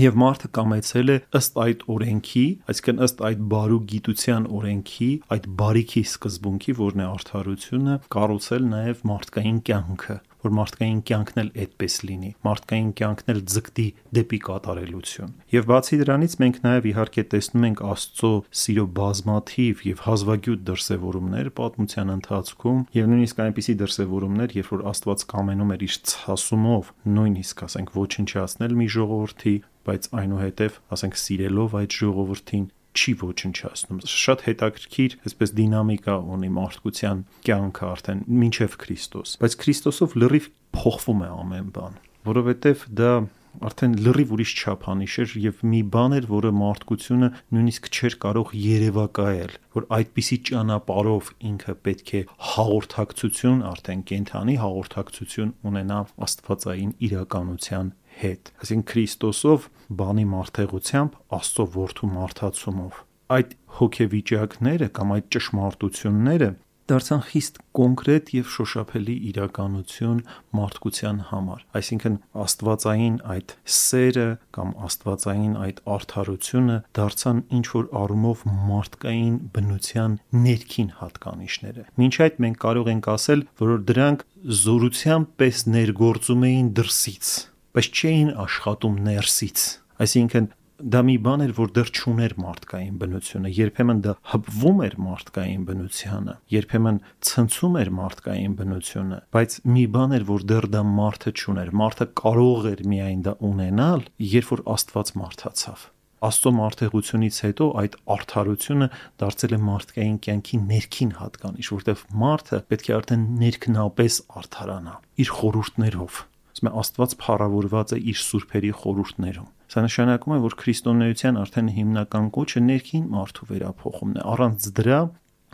եւ 0.00 0.14
մարդը 0.16 0.48
կամեցել 0.56 1.12
է 1.12 1.16
ըստ 1.36 1.58
այդ 1.62 1.82
օրենքի, 1.92 2.44
այսինքն 2.72 3.02
ըստ 3.06 3.18
այդ 3.28 3.40
բարու 3.52 3.80
գիտության 3.92 4.46
օրենքի, 4.56 5.08
այդ 5.36 5.48
բարիքի 5.60 6.02
սկզբունքի, 6.08 6.76
որն 6.80 7.02
է 7.02 7.08
արդարությունը, 7.12 7.96
կառուցել 8.16 8.68
նաեւ 8.72 9.02
մարդկային 9.12 9.58
կյանքը 9.68 10.16
որ 10.42 10.54
մարդկային 10.58 11.00
կյանքն 11.08 11.40
էլ 11.42 11.50
այդպես 11.62 11.96
լինի, 12.08 12.30
մարդկային 12.46 12.90
կյանքն 13.00 13.32
էլ 13.32 13.40
ձգտի 13.52 13.86
դեպի 14.18 14.38
կատարելություն։ 14.46 15.32
Եվ 15.52 15.68
բացի 15.72 15.98
դրանից 16.02 16.36
մենք 16.42 16.60
նաև 16.66 16.88
իհարկե 16.92 17.24
տեսնում 17.32 17.66
ենք 17.68 17.82
Աստծո 17.92 18.32
սիրո 18.62 18.86
բազմաթիվ 18.98 19.84
եւ 19.88 20.04
հազվագյուտ 20.06 20.64
դրսևորումներ 20.72 21.50
պատմության 21.62 22.12
ընթացքում, 22.16 22.82
եւ 22.98 23.10
նույնիսկ 23.12 23.42
այնպիսի 23.46 23.74
դրսևորումներ, 23.82 24.56
երբ 24.62 24.72
որ 24.72 24.86
Աստված 24.92 25.26
կամենում 25.32 25.72
էր 25.72 25.86
իր 25.86 25.96
ցասումով, 26.12 26.92
նույնիսկ 27.16 27.64
ասենք 27.68 27.96
ոչնչացնել 28.02 28.78
մի 28.82 28.88
ժողովրդի, 28.96 29.56
բայց 29.82 30.08
այնուհետև, 30.22 30.78
ասենք, 30.94 31.18
սիրելով 31.22 31.76
այդ 31.82 31.96
ժողովրդին 32.02 32.66
չի 32.92 33.14
ոչնչացնում։ 33.22 34.00
Շատ 34.12 34.44
հետաքրքիր, 34.48 35.18
այսպես 35.28 35.54
դինամիկա 35.58 36.16
ունի 36.36 36.50
մարդկության 36.56 37.22
կյանքը 37.48 37.86
արդեն 37.92 38.24
մինչև 38.42 38.80
Քրիստոս, 38.82 39.36
բայց 39.42 39.56
Քրիստոսով 39.62 40.16
լրիվ 40.22 40.48
փոխվում 40.76 41.22
է 41.22 41.30
ամեն 41.42 41.70
բան, 41.76 41.96
որովհետև 42.28 42.84
դա 43.02 43.12
արդեն 43.60 43.94
լրիվ 44.04 44.30
ուրիշ 44.32 44.52
չափանիշ 44.62 45.14
էր 45.22 45.32
եւ 45.42 45.58
մի 45.68 45.80
բան 45.92 46.14
էր, 46.16 46.26
որը 46.30 46.52
մարդկությունը 46.56 47.28
նույնիսկ 47.52 47.88
չէր 47.92 48.16
կարող 48.24 48.52
երևակայել, 48.62 49.52
որ 49.76 49.86
այդպիսի 49.98 50.38
ճանապարով 50.48 51.28
ինքը 51.52 51.74
պետք 51.88 52.12
է 52.16 52.22
հաղորդակցություն, 52.52 53.60
արդեն 53.72 54.04
կենթանի 54.12 54.56
հաղորդակցություն 54.62 55.52
ունենա 55.68 56.00
Աստվածային 56.28 56.96
իրականության 57.12 57.92
հետ։ 58.22 58.52
Այսինքն 58.62 58.88
Քրիստոսով 58.92 59.70
բանի 60.02 60.26
մարդեղությամբ 60.32 61.16
Աստծո 61.38 61.66
որդու 61.76 62.10
մարդացումով։ 62.16 63.00
Այդ 63.32 63.56
հոգեվիճակները 63.78 64.88
կամ 64.98 65.16
այդ 65.16 65.32
ճշմարտությունները 65.36 66.50
դարձան 66.90 67.20
խիստ 67.28 67.58
կոնկրետ 67.78 68.30
եւ 68.36 68.48
շոշափելի 68.52 69.14
իրականություն 69.30 70.18
մարդկության 70.58 71.20
համար 71.28 71.60
այսինքն 71.78 72.16
աստվածային 72.42 73.18
այդ 73.34 73.54
սերը 73.76 74.26
կամ 74.56 74.72
աստվածային 74.88 75.54
այդ 75.66 75.80
արդարությունը 75.96 76.78
դարձան 76.98 77.44
ինչ 77.58 77.64
որ 77.76 77.88
առումով 78.02 78.44
մարդկային 78.72 79.38
բնության 79.54 80.18
ներքին 80.48 80.90
հատկանիշները 80.98 81.86
ոչ 82.02 82.12
այդ 82.26 82.42
մենք 82.46 82.60
կարող 82.66 82.92
ենք 82.96 83.08
ասել 83.14 83.46
որ 83.62 83.74
դրանք 83.92 84.26
զորությամբ 84.66 85.32
պես 85.42 85.64
ներգործում 85.78 86.46
էին 86.50 86.74
դրսից 86.82 87.32
բայց 87.76 87.92
չէին 88.02 88.34
աշխատում 88.46 88.98
ներսից 89.06 89.68
այսինքն 90.02 90.50
դա 90.82 91.00
մի 91.06 91.14
բան 91.22 91.42
էր, 91.44 91.52
որ 91.54 91.70
դեռ 91.76 91.90
չուներ 91.94 92.32
մարդկային 92.42 92.94
բնությունը, 92.98 93.50
երբեմն 93.54 94.00
դա 94.02 94.14
հպվում 94.32 94.80
էր 94.86 94.96
մարդկային 95.06 95.66
բնությանը, 95.68 96.34
երբեմն 96.52 96.98
ցնցում 97.28 97.76
էր 97.82 97.90
մարդկային 97.98 98.56
բնությունը, 98.58 99.18
բայց 99.36 99.56
մի 99.76 99.84
բան 99.94 100.16
էր, 100.18 100.26
որ 100.32 100.46
դեռ 100.52 100.66
դա 100.74 100.82
մարդը 100.90 101.34
չուներ։ 101.38 101.72
Մարդը 101.82 102.06
կարող 102.22 102.68
էր 102.72 102.82
միայն 102.92 103.22
դա 103.28 103.36
ունենալ, 103.52 104.04
երբ 104.32 104.50
որ 104.52 104.64
Աստված 104.74 105.14
մարդացավ։ 105.22 105.86
Աստծո 106.22 106.50
մարդեղությունից 106.54 107.38
հետո 107.42 107.66
այդ 107.82 107.94
արդարությունը 108.14 108.86
դարձել 109.22 109.54
է 109.56 109.60
մարդկային 109.68 110.18
կյանքի 110.22 110.60
ներքին 110.70 111.16
հատկանիշ, 111.18 111.70
որտեղ 111.78 112.04
մարդը 112.22 112.60
պետք 112.70 112.90
է 112.92 112.94
արդեն 112.98 113.24
ներքնապես 113.42 114.20
արդարանա 114.42 114.94
իր 115.22 115.32
խորհուրդներով 115.42 116.20
ասում 116.62 116.70
է 116.70 116.78
Աստված 116.78 117.14
փառավորված 117.18 117.92
է 117.92 117.98
իր 118.12 118.18
սուրբերի 118.22 118.70
խորհուրդներում։ 118.78 119.48
Սա 119.72 119.82
նշանակում 119.82 120.34
է, 120.34 120.38
որ 120.42 120.54
քրիստոնեության 120.62 121.38
արդեն 121.42 121.68
հիմնական 121.74 122.26
կոչը 122.36 122.60
ներքին 122.62 123.06
մարդու 123.10 123.48
վերափոխումն 123.50 124.14
է։ 124.14 124.26
Առանց 124.32 124.68
դրա 124.78 124.98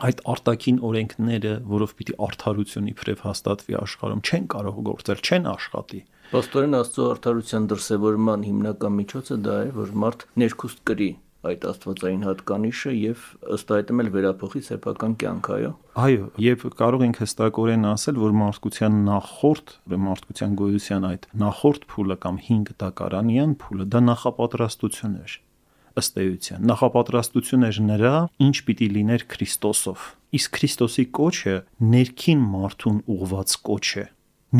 այդ 0.09 0.21
արտաքին 0.33 0.79
օրենքները, 0.89 1.55
որով 1.73 1.95
պիտի 1.99 2.15
արդարություն 2.29 2.91
իբրև 2.93 3.23
հաստատվի 3.25 3.79
աշխարհում, 3.79 4.23
չեն 4.29 4.45
կարող 4.53 4.77
գործել, 4.89 5.23
չեն 5.25 5.49
աշխատի։ 5.49 6.01
Պաստորեն 6.29 6.79
Աստծո 6.79 7.07
արդարության 7.09 7.69
դրսևորման 7.73 8.45
հիմնական 8.49 8.95
միջոցը 8.99 9.39
դա 9.49 9.57
է, 9.65 9.73
որ 9.79 9.97
մարդ 10.05 10.27
ներքուստ 10.45 10.85
կրի 10.93 11.11
այդ 11.47 11.65
աստվածային 11.71 12.23
հատկանիշը 12.27 12.93
եւ 12.99 13.27
ըստ 13.55 13.69
այդմ 13.77 14.03
էլ 14.03 14.09
վերափոխի 14.17 14.63
սեփական 14.69 15.13
կյանք, 15.23 15.51
այո։ 15.55 15.73
Այո, 16.03 16.29
եւ 16.43 16.65
կարող 16.81 17.05
ենք 17.07 17.21
հստակորեն 17.23 17.89
ասել, 17.95 18.19
որ 18.27 18.35
մարդկության 18.43 18.97
նախորդ, 19.09 19.75
մարդկության 20.09 20.57
գոյության 20.59 21.07
այդ 21.13 21.29
նախորդ 21.45 21.87
փուլը 21.95 22.17
կամ 22.27 22.41
5 22.49 22.73
տակարանյան 22.83 23.55
փուլը 23.63 23.87
դա 23.95 24.03
նախապատրաստություն 24.09 25.21
էր 25.23 25.39
ըստ 25.99 26.19
էության 26.23 26.67
նախապատրաստություն 26.69 27.67
էր 27.69 27.79
նրա 27.89 28.13
ինչ 28.47 28.57
պիտի 28.69 28.89
լիներ 28.95 29.25
Քրիստոսով 29.33 30.05
իսկ 30.39 30.59
Քրիստոսի 30.59 31.05
կոչը 31.19 31.55
ներքին 31.95 32.45
մարդուն 32.55 32.99
ուղված 33.15 33.55
կոչ 33.69 33.87
է 34.03 34.05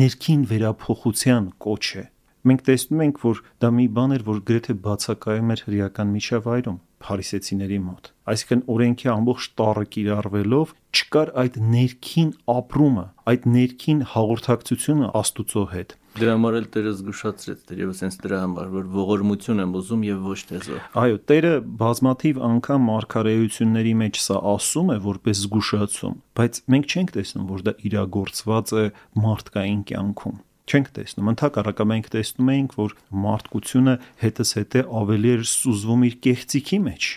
ներքին 0.01 0.41
վերափոխության 0.49 1.49
կոչ 1.65 1.85
է 2.01 2.03
Մենք 2.47 2.61
տեսնում 2.69 3.01
ենք, 3.03 3.17
որ 3.25 3.41
դա 3.59 3.69
մի 3.75 3.85
բան 3.95 4.13
էր, 4.15 4.21
որ 4.29 4.37
գրեթե 4.47 4.75
բացակայում 4.85 5.49
էր 5.55 5.63
հրեական 5.67 6.13
միջավայրում 6.15 6.77
փարիսեցիների 7.03 7.79
մոտ։ 7.83 8.09
Այսինքն 8.31 8.61
օրենքի 8.73 9.09
ամբողջ 9.13 9.45
տառը 9.59 9.83
կիրառվելով 9.95 10.73
չկար 10.99 11.31
այդ 11.43 11.59
ներքին 11.73 12.31
ապրումը, 12.53 13.05
այդ 13.31 13.47
ներքին 13.55 14.01
հաղորդակցությունը 14.13 15.11
Աստուծո 15.19 15.63
հետ։ 15.73 15.95
Դրա 16.19 16.33
համար 16.35 16.57
էլ 16.59 16.67
Տերը 16.73 16.91
զգուշացրեց, 16.99 17.59
դերևս 17.69 18.01
հենց 18.03 18.15
դրա 18.23 18.39
համար, 18.43 18.69
որ 18.73 18.87
ողորմություն 18.95 19.63
եմ 19.63 19.75
ուզում 19.79 20.03
եւ 20.09 20.25
ոչ 20.29 20.39
թե 20.49 20.61
զոհ։ 20.65 20.87
Այո, 21.03 21.19
Տերը 21.29 21.53
բազմաթիվ 21.83 22.41
անգամ 22.49 22.85
մարգարեությունների 22.89 23.93
մեջ 24.03 24.21
սա 24.25 24.41
ասում 24.57 24.91
է 24.95 24.99
որպես 25.05 25.43
զգուշացում, 25.45 26.19
բայց 26.39 26.61
մենք 26.75 26.89
չենք 26.89 27.15
տեսնում, 27.19 27.47
որ 27.53 27.65
դա 27.69 27.75
իրագործված 27.89 28.77
է 28.79 28.85
մարդկային 29.29 29.83
կյանքում 29.93 30.39
չենք 30.69 30.91
տեսնում։ 30.99 31.31
Ընթակառակը 31.33 31.85
մենք 31.89 32.11
տեսնում 32.13 32.51
էինք, 32.53 32.75
որ 32.79 32.93
մարդկությունը 33.25 33.95
հետս 34.21 34.53
հետե 34.59 34.85
ավելի 34.99 35.33
էր 35.33 35.43
սուզվում 35.49 36.05
իր 36.09 36.15
կեղծիքի 36.29 36.79
մեջ, 36.85 37.09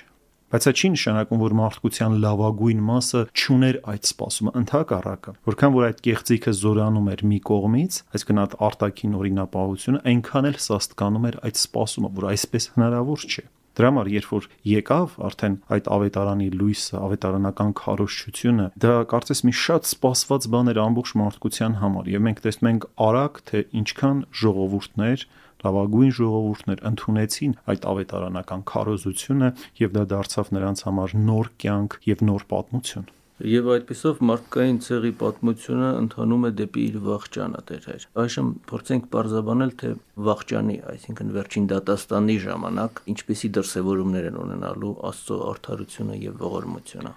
բայց 0.53 0.67
դա 0.69 0.73
չի 0.77 0.89
նշանակում, 0.93 1.43
որ 1.43 1.55
մարդկության 1.57 2.17
լավագույն 2.23 2.81
մասը 2.89 3.21
չուներ 3.33 3.79
այդ 3.93 4.09
սպասումը 4.11 4.53
ընդհակառակը 4.61 5.33
որքան 5.49 5.73
որ 5.77 5.87
այդ 5.89 6.03
կեղծիքը 6.09 6.55
զորանում 6.61 7.09
էր 7.13 7.25
մի 7.33 7.39
կողմից 7.49 7.99
այսինքն 8.13 8.43
այդ 8.43 8.57
արտաքին 8.69 9.17
օրինապահությունը 9.23 10.03
այնքան 10.13 10.51
էլ 10.53 10.61
սաստկանում 10.67 11.29
էր 11.33 11.41
այդ 11.49 11.63
սպասումը 11.63 12.13
որ 12.21 12.29
այսպես 12.33 12.69
հնարավոր 12.77 13.27
չէ 13.33 13.47
Դրա 13.73 13.89
համար 13.93 14.09
երբ 14.13 14.27
որ 14.33 14.47
եկավ 14.69 15.15
արդեն 15.29 15.55
այդ 15.73 15.87
ավետարանի 15.97 16.49
լույսը, 16.61 16.97
ավետարանական 17.07 17.71
քարոշչությունը, 17.81 18.67
դա 18.85 18.97
կարծես 19.13 19.41
մի 19.49 19.55
շատ 19.63 19.89
սպասված 19.89 20.49
բան 20.53 20.73
էր 20.73 20.81
ամբողջ 20.83 21.15
մարդկության 21.23 21.79
համար 21.81 22.11
եւ 22.13 22.27
մենք 22.27 22.43
տեսնում 22.45 22.71
ենք 22.73 22.87
արագ 23.07 23.41
թե 23.49 23.65
ինչքան 23.81 24.21
ժողովուրդներ 24.43 25.27
լավագույն 25.63 26.15
ժողովուրդներ 26.19 26.85
ընդունեցին 26.91 27.57
այդ 27.73 27.89
ավետարանական 27.95 28.65
քարոզությունը 28.73 29.51
եւ 29.83 29.97
դա 29.97 30.07
դարձավ 30.13 30.55
նրանց 30.59 30.87
համար 30.91 31.19
նոր 31.33 31.53
կյանք 31.65 31.99
եւ 32.13 32.25
նոր 32.29 32.49
պատմություն։ 32.53 33.11
Եվ 33.43 33.69
այդպիսով 33.75 34.19
մարդկային 34.23 34.77
ցեղի 34.87 35.11
պատմությունը 35.19 35.87
ընթանում 35.99 36.45
է 36.47 36.51
դեպի 36.61 36.83
իր 36.93 36.99
վաղճանը 37.07 37.63
Հայր։ 37.87 38.05
Այժմ 38.23 38.51
փորձենք 38.71 39.09
բարձաբանել, 39.15 39.73
թե 39.83 39.91
վաղճանի, 40.29 40.77
այսինքն 40.93 41.33
վերջին 41.37 41.67
դատաստանի 41.73 42.37
ժամանակ 42.45 43.03
ինչպիսի 43.13 43.51
դրսևորումներ 43.59 44.29
են 44.31 44.39
ունենալու 44.43 44.93
Աստծո 45.11 45.39
արդարությունը 45.49 46.19
եւ 46.23 46.45
ողորմությունը։ 46.47 47.13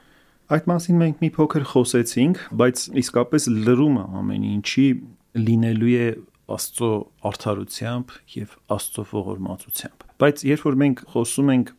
Այդ 0.55 0.67
մասին 0.73 0.99
մենք 1.05 1.21
մի 1.21 1.29
փոքր 1.35 1.63
խոսեցինք, 1.75 2.41
բայց 2.65 2.81
իսկապես 3.05 3.47
լրումը 3.65 4.09
ամեն 4.25 4.49
ինչի 4.55 4.87
լինելու 5.45 5.95
է 5.95 6.09
Աստծո 6.55 6.91
արդարությամբ 7.29 8.11
եւ 8.33 8.59
Աստծո 8.75 9.05
ողորմածությամբ։ 9.13 10.05
Բայց 10.25 10.43
երբ 10.45 10.65
որ 10.65 10.77
մենք 10.85 11.01
խոսում 11.13 11.49
ենք 11.55 11.71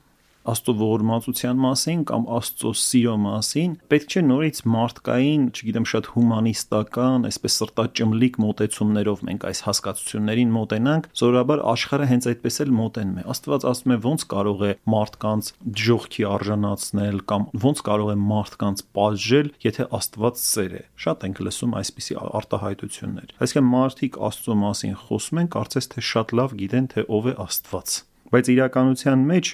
Աստծո 0.46 0.72
ողորմածության 0.78 1.58
մասին 1.58 2.02
կամ 2.06 2.24
Աստծո 2.36 2.70
սիրո 2.78 3.14
մասին, 3.22 3.72
պետք 3.90 4.14
չէ 4.14 4.22
նորից 4.26 4.60
մարդկային, 4.70 5.46
չգիտեմ, 5.50 5.86
շատ 5.90 6.08
հումանիստական, 6.14 7.26
այսպես 7.26 7.56
սրտաճմլիկ 7.60 8.38
մոտեցումներով 8.44 9.24
մենք 9.26 9.46
այս 9.50 9.62
հասկացություններին 9.66 10.54
մոտենանք, 10.56 11.08
զորաբար 11.18 11.64
աշխարհը 11.72 12.08
հենց 12.12 12.28
այդպես 12.30 12.58
էլ 12.66 12.72
մոտենում 12.78 13.18
է։ 13.18 13.26
Աստված 13.34 13.66
ասում 13.72 13.94
է 13.96 13.98
ոնց 14.06 14.26
կարող 14.36 14.64
է 14.66 14.72
մարդկանց 14.94 15.50
ժողքի 15.86 16.26
արժանացնել 16.36 17.20
կամ 17.26 17.46
ոնց 17.66 17.84
կարող 17.90 18.10
է 18.14 18.18
մարդկանց 18.26 18.84
պատժել, 18.96 19.52
եթե 19.66 19.88
Աստված 19.96 20.42
սեր 20.46 20.76
է։ 20.76 20.82
Շատ 21.06 21.26
ենք 21.26 21.42
լսում 21.46 21.76
այսպիսի 21.82 22.18
արտահայտություններ։ 22.40 23.36
Այսինքն 23.46 23.70
մարդիկ 23.74 24.20
Աստծո 24.30 24.58
մասին 24.62 24.98
խոսում 25.06 25.40
են, 25.42 25.50
կարծես 25.56 25.90
թե 25.96 26.06
շատ 26.12 26.36
լավ 26.40 26.58
գիտեն, 26.62 26.90
թե 26.94 27.06
ով 27.16 27.32
է 27.32 27.34
Աստված 27.46 28.02
բայց 28.26 28.48
իրականության 28.56 29.20
մեջ 29.26 29.50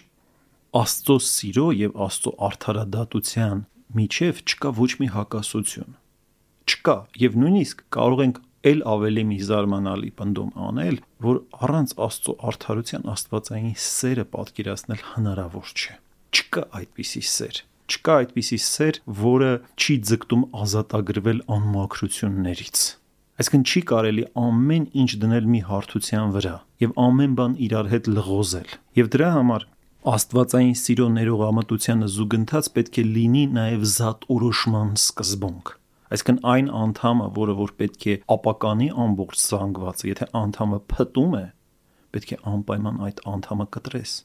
Աստծո 0.73 1.15
սիրո 1.21 1.65
եւ 1.77 1.99
Աստծո 2.01 2.31
արդարադատության 2.47 3.59
միջև 3.93 4.39
չկա 4.41 4.71
ոչ 4.79 4.87
մի 5.03 5.09
հակասություն։ 5.13 5.91
Չկա 6.65 6.95
եւ 7.21 7.35
նույնիսկ 7.43 7.83
կարող 7.93 8.23
ենք 8.25 8.39
ել 8.71 8.81
ավելի 8.93 9.25
մի 9.29 9.37
զարմանալի 9.51 10.13
պնդում 10.21 10.55
անել, 10.69 10.97
որ 11.27 11.41
առանց 11.67 11.93
Աստծո 12.07 12.35
արդարության 12.53 13.05
Աստվածային 13.13 13.75
սերը 13.85 14.25
պատկերացնել 14.33 15.05
հնարավոր 15.11 15.75
չէ։ 15.77 15.99
Չկա 16.33 16.65
այդպիսի 16.81 17.23
սեր։ 17.33 17.61
Չկա 17.93 18.17
այդպիսի 18.23 18.61
սեր, 18.73 19.03
որը 19.21 19.53
չի 19.77 19.99
ձգտում 20.09 20.49
ազատագրվել 20.63 21.45
անմաքրություններից։ 21.53 22.87
Այսինքն 23.43 23.69
չի 23.69 23.85
կարելի 23.93 24.25
ամեն 24.47 24.89
ինչ 25.03 25.11
դնել 25.21 25.53
մի 25.53 25.63
հարթության 25.69 26.35
վրա 26.39 26.57
եւ 26.87 26.99
ամեն 27.03 27.37
բան 27.43 27.61
իրար 27.69 27.93
հետ 27.93 28.11
լղոզել։ 28.17 28.75
Եվ 29.03 29.13
դրա 29.13 29.31
համար 29.37 29.69
Աստվածային 30.03 30.73
սիրո 30.75 31.05
ներողամտությանը 31.15 32.07
զուգընթաց 32.11 32.69
պետք 32.75 32.97
է 32.99 33.03
լինի 33.07 33.43
նաև 33.55 33.85
զատորոշման 33.87 34.89
սկզբունք։ 34.99 35.71
Այսինքն 36.17 36.41
այն 36.53 36.71
անդամը, 36.79 37.29
որը 37.37 37.55
որ 37.61 37.75
պետք 37.83 38.07
է 38.11 38.17
ապականի 38.35 38.89
ամբողջ 39.05 39.39
զանգվածը, 39.45 40.09
եթե 40.11 40.29
անդամը 40.43 40.81
փտում 40.91 41.39
է, 41.39 41.45
պետք 42.19 42.35
է 42.35 42.41
անպայման 42.57 43.01
այդ 43.07 43.23
անդամը 43.37 43.69
կտրես 43.79 44.19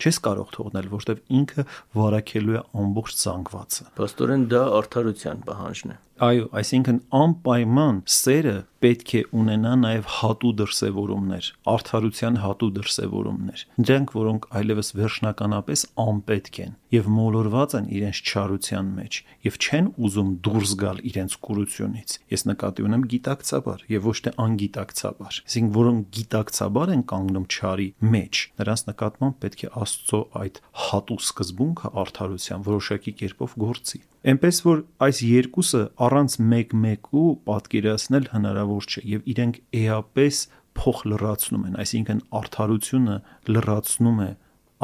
չես 0.00 0.18
կարող 0.24 0.52
թողնել, 0.56 0.86
որտեվ 0.96 1.18
ինքը 1.38 1.64
վարակելու 2.00 2.54
է 2.56 2.60
ամբողջ 2.82 3.16
զանգվածը։ 3.20 3.88
Պաստորեն 4.00 4.44
դա 4.50 4.62
արդարության 4.80 5.42
պահանջն 5.46 5.92
է։ 5.92 5.96
Այո, 6.20 6.50
այսինքն 6.52 6.96
անպայման 7.16 7.98
սերը 8.12 8.52
պետք 8.84 9.12
է 9.16 9.20
ունենա 9.40 9.70
նաև 9.80 10.08
հատու 10.18 10.50
դրսևորումներ, 10.58 11.46
արդարության 11.72 12.36
հատու 12.42 12.68
դրսևորումներ։ 12.76 13.62
Դրանք, 13.88 14.12
որոնք 14.18 14.48
այլևս 14.60 14.92
վերջնականապես 15.00 15.84
անպետք 16.04 16.60
են 16.64 16.76
եւ 16.96 17.08
մոլորված 17.16 17.76
են 17.80 17.88
իրենց 18.00 18.20
չարության 18.20 18.92
մեջ 19.00 19.18
եւ 19.48 19.58
չեն 19.64 19.90
ուզում 20.10 20.30
դուրս 20.44 20.76
գալ 20.84 21.02
իրենց 21.08 21.38
կուրությունից։ 21.48 22.16
Ես 22.36 22.46
նկատի 22.50 22.86
ունեմ 22.90 23.08
գիտակցաբար 23.16 23.84
եւ 23.96 24.08
ոչ 24.10 24.16
թե 24.28 24.34
անգիտակցաբար։ 24.44 25.40
Այսինքն, 25.40 25.74
որոնք 25.80 26.12
գիտակցաբար 26.20 26.94
են 27.00 27.04
կանգնում 27.16 27.48
չարի 27.48 27.88
մեջ, 28.12 28.44
նրանց 28.60 28.86
նկատմամբ 28.90 29.40
պետք 29.40 29.64
է 29.64 29.74
Աստծո 29.80 30.22
այդ 30.44 30.62
հատու 30.90 31.20
սկզբունքը 31.30 31.94
արդարության 32.04 32.64
որոշակի 32.70 33.18
կերպով 33.24 33.60
գործի։ 33.64 34.00
Էնպես 34.20 34.56
որ 34.66 34.80
այս 35.00 35.18
երկուսը 35.24 35.78
առանց 36.04 36.34
մեկ-մեկու 36.52 37.28
պատկերացնել 37.48 38.26
հնարավոր 38.34 38.88
չէ 38.90 39.02
եւ 39.08 39.30
իրենք 39.32 39.60
էապես 39.80 40.40
փոխ 40.76 41.00
լրացնում 41.08 41.64
են, 41.70 41.78
այսինքն 41.80 42.20
արդարությունը 42.40 43.16
լրացնում 43.48 44.20
է 44.26 44.28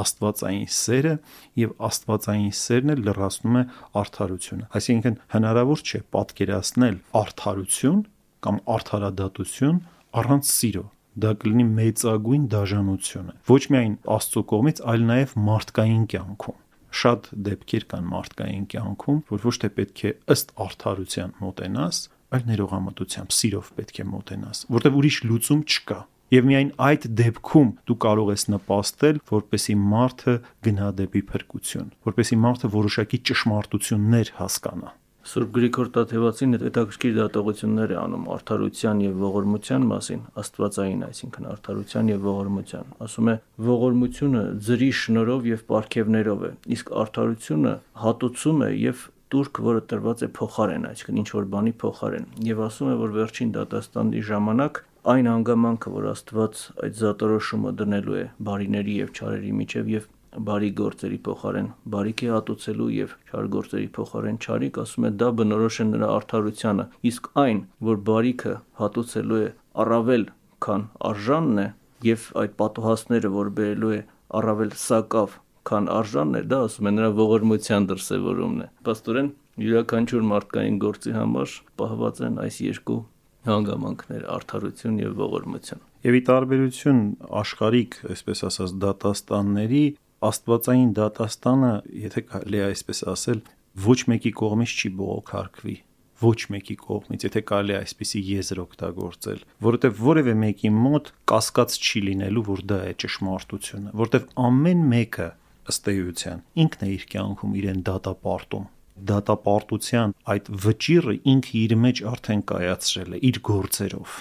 աստվածային 0.01 0.73
սերը 0.77 1.15
եւ 1.61 1.77
աստվածային 1.89 2.57
սերն 2.57 2.95
էլ 2.97 3.05
լրացնում 3.07 3.61
է 3.61 3.63
արդարությունը։ 4.01 4.67
Այսինքն 4.81 5.21
հնարավոր 5.37 5.85
չէ 5.85 6.01
պատկերացնել 6.17 6.99
արդարություն 7.21 8.03
կամ 8.47 8.61
արդարադատություն 8.77 9.81
առանց 10.21 10.53
սիրո 10.57 10.85
դա 11.17 11.31
կլինի 11.41 11.65
մեծագույն 11.77 12.45
դաժանությունը 12.53 13.35
ոչ 13.49 13.63
միայն 13.73 13.97
Աստծո 14.17 14.43
կողմից, 14.53 14.83
այլ 14.93 15.07
նաև 15.13 15.37
մարդկային 15.47 16.05
կյանքում 16.13 16.59
շատ 17.01 17.31
դեպքեր 17.47 17.87
կան 17.93 18.11
մարդկային 18.13 18.67
կյանքում, 18.73 19.23
որ 19.31 19.47
ոչ 19.47 19.55
թե 19.63 19.71
պետք 19.77 20.03
է 20.07 20.13
ըստ 20.35 20.53
արդարության 20.67 21.35
մոտենաս, 21.45 22.03
այլ 22.37 22.45
ներողամտությամբ, 22.51 23.35
սիրով 23.37 23.73
պետք 23.77 24.01
է 24.03 24.07
մոտենաս, 24.17 24.63
որտեղ 24.77 25.01
ուրիշ 25.01 25.19
լուծում 25.31 25.65
չկա։ 25.67 25.99
Եվ 26.35 26.47
միայն 26.51 26.71
այդ 26.83 27.05
դեպքում 27.21 27.69
դու 27.87 27.97
կարող 28.03 28.31
ես 28.35 28.45
նպաստել, 28.51 29.21
որպեսի 29.31 29.75
մարդը 29.79 30.35
գնա 30.67 30.89
դեպի 31.01 31.23
փրկություն, 31.31 31.91
որպեսի 32.09 32.39
մարդը 32.43 32.71
որոշակի 32.75 33.21
ճշմարտություններ 33.31 34.33
հասկանա։ 34.41 34.91
Սուրբ 35.27 35.49
Գրիգոր 35.57 35.89
Տաթևացին 35.97 36.57
հետաքրքիր 36.63 37.15
դատողություններ 37.17 37.93
է 37.93 37.97
անում 37.99 38.27
արդարության 38.37 39.01
եւ 39.03 39.17
ողորմության 39.25 39.87
մասին, 39.91 40.21
աստվածային, 40.43 41.03
այսինքն 41.07 41.49
արդարության 41.51 42.11
եւ 42.13 42.29
ողորմության։ 42.31 42.95
Ասում 43.07 43.31
է. 43.33 43.35
ողորմությունը 43.67 44.43
ծրի 44.67 44.91
շնորով 45.03 45.49
եւ 45.51 45.65
պարգևներով 45.73 46.47
է, 46.47 46.53
իսկ 46.77 46.93
արդարությունը 47.03 47.75
հատուցում 48.07 48.63
է 48.67 48.71
եւ 48.87 49.07
турք, 49.35 49.61
որը 49.67 49.81
տրված 49.91 50.23
է 50.23 50.29
փոխարեն, 50.39 50.85
այսինքն 50.95 51.21
ինչ 51.23 51.31
որ 51.35 51.49
բանի 51.57 51.73
փոխարեն։ 51.83 52.27
Եվ 52.47 52.61
ասում 52.67 52.91
է, 52.93 52.99
որ 53.03 53.17
վերջին 53.17 53.51
դատաստանի 53.57 54.23
ժամանակ 54.31 54.83
այն 55.07 55.27
հանգամանքը, 55.31 55.91
որ 55.97 56.07
Աստված 56.11 56.61
այդ 56.87 56.97
զատարոշումը 57.01 57.73
դնելու 57.79 58.17
է 58.19 58.25
բարիների 58.47 58.95
եւ 59.03 59.11
չարերի 59.15 59.53
միջև 59.59 59.91
եւ 59.93 60.07
բարի 60.49 60.71
գործերի 60.81 61.19
փոխարեն 61.27 61.69
բարիք 61.95 62.23
է 62.27 62.29
հատուցելու 62.35 62.89
եւ 62.97 63.15
չար 63.31 63.49
գործերի 63.57 63.89
փոխարեն 63.97 64.39
չարիք, 64.47 64.81
ասում 64.83 65.07
է 65.09 65.11
դա 65.23 65.29
բնորոշ 65.41 65.77
է 65.77 65.87
նրա 65.93 66.11
արդարությանը, 66.17 66.87
իսկ 67.11 67.31
այն, 67.47 67.63
որ 67.89 68.03
բարիքը 68.11 68.55
հատուցելու 68.83 69.41
է 69.47 69.49
առավել 69.87 70.29
քան 70.67 70.87
արժանն 71.11 71.65
է 71.65 71.67
եւ 72.07 72.29
այդ 72.43 72.55
պատոհասները, 72.61 73.33
որ 73.37 73.51
բերելու 73.57 73.97
է 73.97 74.01
առավել 74.37 74.73
սակավ 74.87 75.37
քան 75.67 75.91
արժանն 75.97 76.39
է, 76.39 76.43
դա 76.53 76.63
ասում 76.67 76.89
է 76.91 76.93
նրա 76.97 77.11
ողորմության 77.17 77.91
դրսևորումն 77.91 78.63
է։ 78.67 78.69
Պաստորեն 78.87 79.31
յուրաքանչյուր 79.67 80.25
մարդկային 80.31 80.81
գործի 80.85 81.13
համար 81.17 81.55
պահված 81.81 82.23
են 82.27 82.41
այս 82.45 82.59
երկու 82.67 82.99
հանգամանքներ՝ 83.47 84.25
արդարություն 84.37 84.97
եւ 85.01 85.21
ողորմություն։ 85.23 85.83
Եվ 86.07 86.17
ի 86.17 86.23
տարբերություն 86.29 87.01
աշխարհիկ, 87.41 87.97
այսպես 88.15 88.43
ասած, 88.51 88.75
դատաստանների 88.85 89.85
Աստվածային 90.25 90.93
դատաստանը, 90.97 91.73
եթե 92.07 92.23
կարելի 92.31 92.61
է 92.63 92.67
այսպես 92.71 93.03
ասել, 93.13 93.43
ոչ 93.87 93.99
մեկի 94.13 94.33
կողմից 94.41 94.77
չի 94.77 94.91
բողոքարկվի 95.01 95.77
ոչ 96.17 96.39
մեկի 96.49 96.75
կողմից, 96.81 97.25
եթե 97.27 97.41
կարելի 97.45 97.75
է 97.75 97.77
այսպիսի 97.77 98.21
եզր 98.25 98.61
օգտագործել, 98.63 99.41
որովհետև 99.67 99.99
որևէ 100.07 100.35
մեկի 100.43 100.71
մոտ 100.77 101.11
կասկած 101.29 101.75
չի 101.77 102.01
լինելու, 102.07 102.45
որ 102.47 102.63
դա 102.73 102.79
է 102.87 102.95
ճշմարտությունը, 103.03 103.93
որովհետև 104.01 104.31
ամեն 104.47 104.87
մեկը 104.95 105.29
ըստ 105.73 105.91
էության 105.93 106.41
ինքն 106.63 106.87
է 106.87 106.89
իր 106.97 107.05
կյանքում 107.13 107.55
իրեն 107.61 107.81
դատապարտում 107.87 108.67
դատապարտության 109.11 110.15
այդ 110.33 110.51
վճիրը 110.65 111.15
ինքը 111.33 111.55
իր 111.63 111.75
մեջ 111.85 112.03
արդեն 112.13 112.43
կայացրել 112.51 113.17
է 113.17 113.21
իր 113.31 113.41
գործերով 113.49 114.15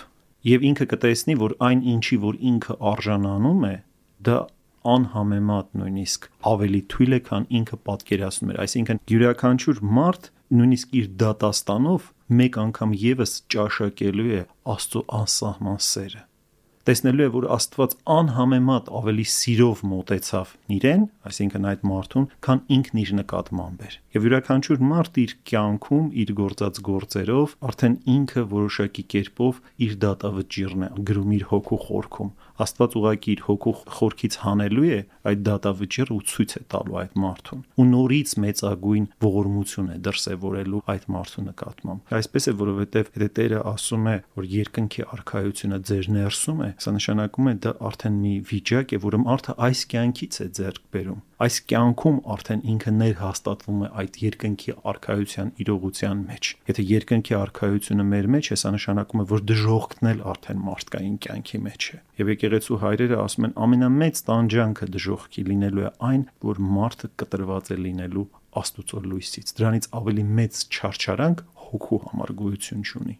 եւ 0.50 0.66
ինքը 0.70 0.88
կտեսնի 0.94 1.36
որ 1.42 1.56
այն 1.70 1.84
ինչի 1.96 2.18
որ 2.26 2.40
ինքը 2.52 2.78
արժանանում 2.92 3.64
է 3.70 3.76
դա 4.26 4.40
անհամեմատ 4.94 5.74
նույնիսկ 5.82 6.30
ավելի 6.52 6.82
թույլ 6.94 7.18
է, 7.18 7.20
քան 7.30 7.50
ինքը 7.60 7.80
պատկերացնում 7.90 8.54
էր։ 8.54 8.62
Այսինքն 8.66 9.02
յուրաքանչյուր 9.16 9.82
մարդ 10.00 10.30
նույնիսկ 10.60 10.96
իր 11.02 11.10
դատաստանով 11.26 12.14
մեկ 12.40 12.62
անգամ 12.66 12.96
եւս 13.02 13.36
ճաշակելու 13.56 14.32
է 14.40 14.46
Աստծո 14.76 15.02
անսահման 15.20 15.84
սերը։ 15.90 16.24
տեսնելու 16.86 17.24
է, 17.26 17.28
որ 17.34 17.46
Աստված 17.56 17.94
անհամեմատ 18.14 18.90
ավելի 19.00 19.24
սիրով 19.34 19.80
մոտեցավ 19.90 20.52
իրեն, 20.76 21.06
այսինքն 21.30 21.66
այդ 21.72 21.86
մարդուն, 21.90 22.28
քան 22.46 22.62
ինքն 22.76 23.00
իր 23.02 23.14
նկատմամբ 23.20 23.86
էր։ 23.88 23.96
Եվ 24.16 24.28
յուրաքանչյուր 24.28 24.84
մարդ 24.92 25.18
իր 25.24 25.34
կյանքում 25.50 26.06
իր 26.26 26.34
գործած 26.42 26.82
գործերով 26.90 27.56
արդեն 27.70 27.96
ինքը 28.16 28.44
որոշակի 28.54 29.06
կերպով 29.16 29.62
իր 29.86 29.98
դատավճիռն 30.06 30.86
է 30.86 30.92
գրում 31.10 31.34
իր 31.40 31.48
հոգու 31.56 31.82
խորքում։ 31.90 32.32
Աստված 32.56 32.96
ուղակի 33.00 33.32
իր 33.36 33.42
հոգու 33.46 33.74
խորքից 33.96 34.38
հանելու 34.46 34.86
է 34.96 35.00
այդ 35.26 35.42
դատավճիռը 35.46 36.16
ու 36.16 36.24
ցույց 36.32 36.56
է 36.56 36.62
տալու 36.72 36.98
այդ 37.02 37.18
մարդուն։ 37.26 37.64
Ու 37.76 37.86
նորից 37.90 38.34
մեծագույն 38.46 39.08
ողորմություն 39.26 39.90
է 39.92 39.98
դրսևորելու 40.06 40.82
այդ 40.96 41.08
մարդու 41.16 41.46
նկատմամբ։ 41.50 42.16
Այսպես 42.16 42.46
է, 42.46 42.54
որովհետև 42.62 43.12
եթե 43.16 43.30
Տերը 43.36 43.60
ասում 43.76 44.08
է, 44.08 44.16
որ 44.40 44.48
երկնքի 44.56 45.06
արխայությունը 45.16 45.80
ձեր 45.90 46.10
ներսում 46.16 46.60
է, 46.66 46.70
սա 46.86 46.96
նշանակում 46.96 47.50
է 47.52 47.56
դա 47.66 47.74
արդեն 47.90 48.20
մի 48.24 48.34
վիճակ 48.52 48.96
է, 48.96 49.00
որը 49.06 49.20
մարդը 49.26 49.56
այս 49.66 49.86
կյանքից 49.96 50.40
է 50.46 50.48
ձեռք 50.60 50.84
բերում 50.96 51.24
այս 51.44 51.56
կյանքում 51.70 52.20
արդեն 52.32 52.62
ինքը 52.72 52.92
ներհաստատվում 52.96 53.80
է 53.86 53.88
այդ 54.02 54.20
երկնքի 54.24 54.74
արխայության 54.92 55.50
իրողության 55.66 56.22
մեջ։ 56.30 56.52
Եթե 56.70 56.86
երկնքի 56.92 57.36
արխայությունը 57.40 58.06
մեր 58.12 58.30
մեջ 58.36 58.50
է, 58.56 58.58
սա 58.62 58.72
նշանակում 58.76 59.24
է, 59.24 59.26
որ 59.32 59.44
դժողքն 59.52 60.10
էլ 60.12 60.22
արդեն 60.32 60.62
մարդկային 60.70 61.18
կյանքի 61.26 61.60
մեջ 61.66 61.90
է։ 61.96 62.00
Եվ 62.22 62.32
եկեղեցու 62.36 62.80
հայրերը 62.86 63.20
ասում 63.26 63.48
են 63.50 63.56
ամենամեծ 63.66 64.24
տանջանքը 64.32 64.90
դժողքի 64.96 65.46
լինելու 65.52 65.86
է 65.86 65.92
այն, 66.10 66.24
որ 66.46 66.64
մարդը 66.76 67.12
կտրված 67.20 67.74
է 67.76 67.80
լինելու 67.84 68.26
Աստուծո 68.56 69.04
լույսից։ 69.12 69.54
Դրանից 69.60 69.90
ավելի 70.00 70.26
մեծ 70.40 70.62
չարչարանք 70.72 71.44
հոգու 71.66 72.02
համար 72.06 72.34
գոյություն 72.40 72.88
չունի։ 72.88 73.16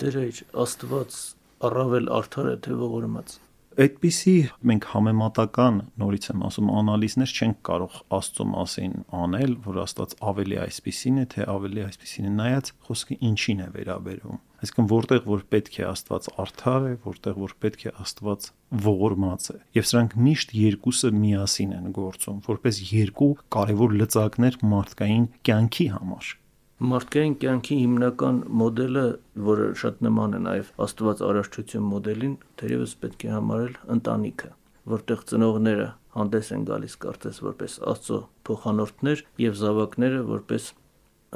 Տերը 0.00 0.24
Աստված 0.64 1.20
առավել 1.68 2.06
արդար 2.16 2.46
է 2.48 2.56
թե 2.64 2.76
ողորմած 2.80 3.38
Այդպիսի 3.80 4.32
մենք 4.68 4.86
համեմատական, 4.90 5.76
նորից 6.02 6.26
եմ 6.34 6.42
ասում, 6.44 6.66
անալիզներ 6.80 7.30
չենք 7.32 7.60
կարող 7.64 7.94
Աստծո 8.12 8.44
մասին 8.50 8.96
անել, 9.16 9.54
որ 9.64 9.78
Աստված 9.86 10.12
ավելի 10.30 10.58
այսպիսին 10.66 11.20
է, 11.22 11.24
թե 11.32 11.46
ավելի 11.48 11.84
այսպիսին 11.86 12.28
է, 12.28 12.32
նայած 12.40 12.68
խոսքը 12.84 13.16
ինչին 13.30 13.62
է 13.64 13.68
վերաբերում։ 13.78 14.42
Այսինքն 14.60 14.90
որտեղ 14.90 15.24
որ 15.30 15.46
պետք 15.54 15.78
է 15.80 15.86
Աստված 15.88 16.28
արդար 16.44 16.88
է, 16.90 16.92
որտեղ 17.06 17.40
որ 17.40 17.54
պետք 17.64 17.86
է 17.88 17.94
Աստված 18.04 18.50
ողորմած 18.90 19.48
է։ 19.48 19.56
Եվ 19.80 19.88
սրանք 19.94 20.18
միշտ 20.28 20.54
երկուսը 20.60 21.12
միասին 21.16 21.72
են 21.80 21.88
գործում, 21.96 22.44
որպես 22.50 22.82
երկու 22.90 23.32
կարևոր 23.56 23.96
լծակներ 24.02 24.60
մարդկային 24.74 25.26
կյանքի 25.48 25.88
համար 25.96 26.34
Մարդկային 26.80 27.34
կյանքի 27.42 27.76
հիմնական 27.76 28.36
մոդելը, 28.56 29.02
որը 29.44 29.64
շատ 29.76 29.98
նման 30.06 30.36
է 30.38 30.38
նաև 30.46 30.68
Աստված 30.80 31.18
արարչություն 31.26 31.82
մոդելին, 31.90 32.36
թերևս 32.62 32.94
պետք 33.02 33.26
է 33.26 33.32
համարել 33.34 33.74
ընտանիքը, 33.96 34.48
որտեղ 34.94 35.24
ծնողները 35.28 35.88
հանդես 36.16 36.52
են 36.56 36.64
գալիս 36.70 36.96
կարծես 37.04 37.42
որպես 37.44 37.74
Աստծո 37.92 38.20
փոխանորդներ 38.48 39.24
եւ 39.44 39.60
զավակները 39.60 40.22
որպես 40.30 40.70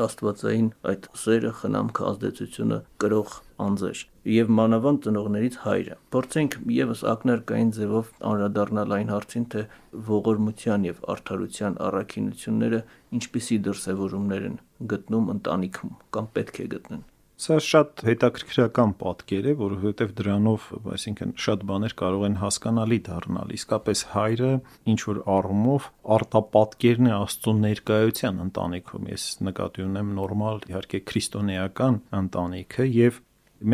աստվածային 0.02 0.68
այդ 0.90 1.06
սերը, 1.22 1.50
խնամքը, 1.60 2.04
ազդեցությունը 2.10 2.78
կրող 3.04 3.34
անձեր 3.64 4.00
եւ 4.34 4.50
մանավանդ 4.58 5.06
ծնողներից 5.06 5.58
հայրը։ 5.64 5.96
Փորձենք 6.16 6.56
եւս 6.78 7.04
ակնարկային 7.14 7.72
ձևով 7.78 8.10
անդրադառնալ 8.32 8.94
այն 8.98 9.14
հարցին, 9.14 9.46
թե 9.54 9.64
ողորմության 10.10 10.86
եւ 10.90 11.02
արդարության 11.14 11.80
առաքինությունները 11.88 12.84
ինչպիսի 13.20 13.60
դրսևորումներ 13.68 14.48
են 14.50 14.60
գտնում 14.94 15.34
ընտանիքում 15.38 15.98
կամ 16.18 16.30
պետք 16.38 16.62
է 16.64 16.70
գտնեն։ 16.74 17.10
Սա 17.34 17.56
շատ 17.66 18.02
հետաքրքրական 18.06 18.92
պատկեր 19.00 19.46
է, 19.50 19.52
որովհետև 19.58 20.12
դրանով, 20.20 20.66
այսինքն 20.94 21.32
շատ 21.44 21.64
բաներ 21.66 21.94
կարող 21.98 22.22
են 22.28 22.36
հասկանալի 22.38 22.98
դառնալ։ 23.08 23.50
Իսկապես 23.56 24.02
հայրը 24.12 24.50
ինչ 24.94 25.00
որ 25.08 25.18
առումով 25.34 25.88
արտապատկերն 26.14 27.10
է 27.10 27.14
Աստծո 27.16 27.56
ներկայության 27.64 28.40
ընտանիքում։ 28.46 29.10
Ես 29.10 29.26
նկատի 29.50 29.86
ունեմ 29.88 30.14
նորմալ, 30.20 30.62
իհարկե 30.70 31.02
քրիստոնեական 31.10 32.00
ընտանիքը 32.22 32.88
եւ 33.02 33.20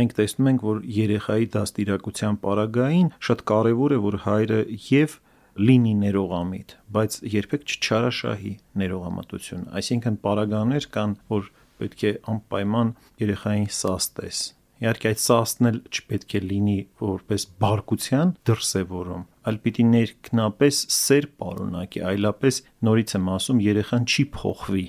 մենք 0.00 0.16
տեսնում 0.16 0.50
ենք, 0.50 0.66
որ 0.70 0.82
երեխայի 0.96 1.46
դաստիարակության 1.60 2.40
պարագային 2.40 3.08
շատ 3.28 3.44
կարևոր 3.50 3.92
է, 3.92 4.02
որ 4.08 4.16
հայրը 4.24 4.60
եւ 4.88 5.20
լինի 5.60 5.94
ներողամիտ, 6.00 6.74
բայց 6.94 7.16
երբեք 7.34 7.64
չչարաշահի 7.68 8.52
ներողամտություն։ 8.80 9.64
Այսինքն 9.80 10.18
պարագաներ 10.24 10.86
կան, 10.94 11.16
որ 11.34 11.50
պետք 11.80 12.04
է 12.10 12.12
անպայման 12.34 12.94
երեխային 13.24 13.68
սաստես։ 13.80 14.40
Իհարկե 14.80 15.10
այդ 15.10 15.20
սաստն 15.20 15.68
էլ 15.70 15.78
չպետք 15.90 16.34
է 16.38 16.40
լինի 16.50 16.76
որպես 17.04 17.42
բարկության 17.60 18.30
դրսևորում, 18.48 19.24
այլ 19.50 19.58
պիտի 19.66 19.84
ներքնապես 19.90 20.78
սեր 20.96 21.28
պարունակի, 21.42 22.02
այլապես 22.10 22.60
նորից 22.88 23.14
եմ 23.18 23.28
ասում, 23.36 23.60
երեխան 23.66 24.08
չի 24.08 24.24
փոխվի։ 24.40 24.86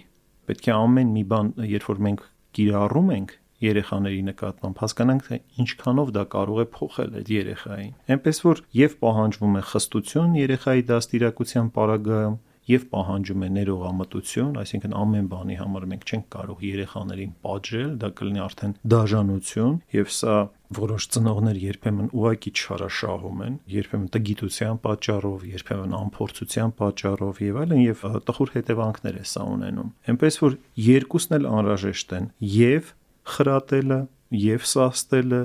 Պետք 0.51 0.71
է 0.71 0.73
ամեն 0.77 1.11
մի 1.17 1.23
բան, 1.31 1.51
երբ 1.75 1.89
որ 1.91 2.01
մենք 2.07 2.23
կիրառում 2.55 3.11
ենք, 3.17 3.35
երեխաների 3.61 4.21
նկատմամբ 4.27 4.79
հասկանանք 4.81 5.25
թե 5.27 5.37
ինչքանով 5.61 6.11
դա 6.15 6.23
կարող 6.33 6.61
է 6.61 6.65
փոխել 6.75 7.17
այդ 7.19 7.31
երեխային 7.35 7.91
այնպես 8.15 8.39
որ 8.45 8.61
եւ 8.77 8.95
պահանջվում 9.03 9.57
է 9.59 9.63
խստություն 9.71 10.37
երեխայի 10.39 10.85
դաստիարակության 10.91 11.69
պարագայում 11.75 12.37
եւ 12.69 12.83
պահանջում 12.91 13.43
է 13.45 13.49
ներողամտություն, 13.57 14.57
այսինքն 14.61 14.95
ամեն 15.01 15.27
բանի 15.31 15.55
համար 15.61 15.85
մենք 15.91 16.03
չենք 16.11 16.25
կարող 16.35 16.63
երեխաներին 16.67 17.31
պատժել, 17.45 17.91
դա 18.01 18.09
կլինի 18.21 18.41
արդեն 18.45 18.75
դաժանություն 18.93 19.77
եւ 19.95 20.11
սա 20.17 20.35
որոշ 20.71 21.07
ծնողներ 21.11 21.57
երբեմն 21.61 22.11
ուղակի 22.15 22.51
չարաշահում 22.61 23.41
են, 23.47 23.55
երբեմն 23.75 24.11
տգիտության 24.15 24.77
պատճառով, 24.85 25.45
երբեմն 25.51 25.95
անփորձության 25.99 26.73
պատճառով 26.79 27.41
եւ 27.43 27.59
այլն 27.61 27.81
եւ 27.81 28.05
տխուր 28.29 28.53
հետևանքներ 28.55 29.17
է 29.19 29.25
սա 29.31 29.47
ունենում։ 29.51 29.89
Էնպես 30.13 30.39
որ 30.45 30.57
երկուսն 30.85 31.37
էլ 31.41 31.49
անհրաժեշտ 31.51 32.15
են 32.21 32.29
եւ 32.55 32.93
խրատելը, 33.35 33.99
եւ 34.41 34.67
սաստելը, 34.71 35.41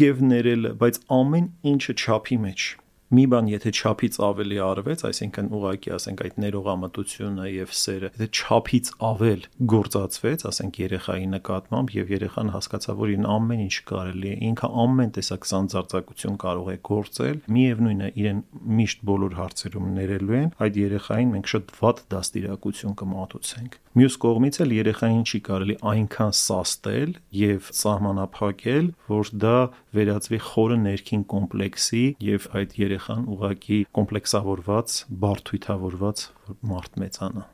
եւ 0.00 0.22
ներելը, 0.30 0.72
բայց 0.80 1.02
ամեն 1.20 1.50
ինչը 1.74 1.94
չափի 2.00 2.40
մեջ 2.46 2.70
մի 3.10 3.24
բան 3.32 3.48
եթե 3.50 3.70
չափից 3.74 4.16
ավելի 4.22 4.58
արվեց, 4.62 5.00
այսինքն 5.08 5.48
ուղակի 5.58 5.92
ասենք 5.96 6.20
այդ 6.26 6.36
ներողամտությունը 6.44 7.46
եւ 7.50 7.72
սերը, 7.80 8.10
եթե 8.20 8.28
չափից 8.38 8.90
ավել 9.10 9.42
գործածվեց, 9.72 10.44
ասենք 10.50 10.78
երեխայի 10.84 11.26
նկատմամբ 11.34 11.94
եւ 11.96 12.12
երեխան 12.14 12.52
հասկացավ, 12.54 13.00
որ 13.00 13.12
իրեն 13.14 13.28
ամեն 13.34 13.64
ինչ 13.66 13.76
կարելի 13.90 14.30
է, 14.30 14.36
ինքը 14.50 14.70
ամեն 14.84 15.12
տեսակ 15.18 15.50
սանձարձակություն 15.50 16.40
կարող 16.46 16.70
է 16.70 16.76
գործել, 16.90 17.42
միևնույնն 17.58 18.06
է 18.06 18.10
իրեն 18.20 18.42
միշտ 18.80 19.04
բոլոր 19.10 19.38
հարցերում 19.40 19.92
ներելու 19.98 20.38
են, 20.40 20.50
այդ 20.70 20.80
երեխային 20.80 21.34
մենք 21.34 21.50
շատ 21.50 21.74
վատ 21.80 22.04
դաստիարակություն 22.14 22.98
կմատուցենք։ 23.00 23.80
Մյուս 23.90 24.16
կողմից 24.22 24.56
էլ 24.62 24.72
երեխային 24.76 25.22
չի 25.26 25.38
կարելի 25.48 25.74
այնքան 25.90 26.34
սաստել 26.38 27.14
եւ 27.34 27.70
սահմանափակել, 27.74 28.90
որ 29.10 29.30
դա 29.42 29.56
վերածվի 29.98 30.38
խորը 30.46 30.76
ներքին 30.84 31.24
կոմպլեքսի 31.32 32.04
եւ 32.22 32.46
այդ 32.60 32.76
երեխան 33.00 33.22
ուղակի 33.32 33.76
կոմպլեքսավորված, 33.96 34.94
բարթույթավորված 35.22 36.22
մարդ 36.68 36.98
մեծանա։ 37.00 37.44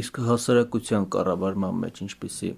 Իսկ 0.00 0.20
հասարակության 0.26 1.04
կառավարման 1.12 1.76
մեջ 1.82 2.00
ինչպիսի 2.06 2.50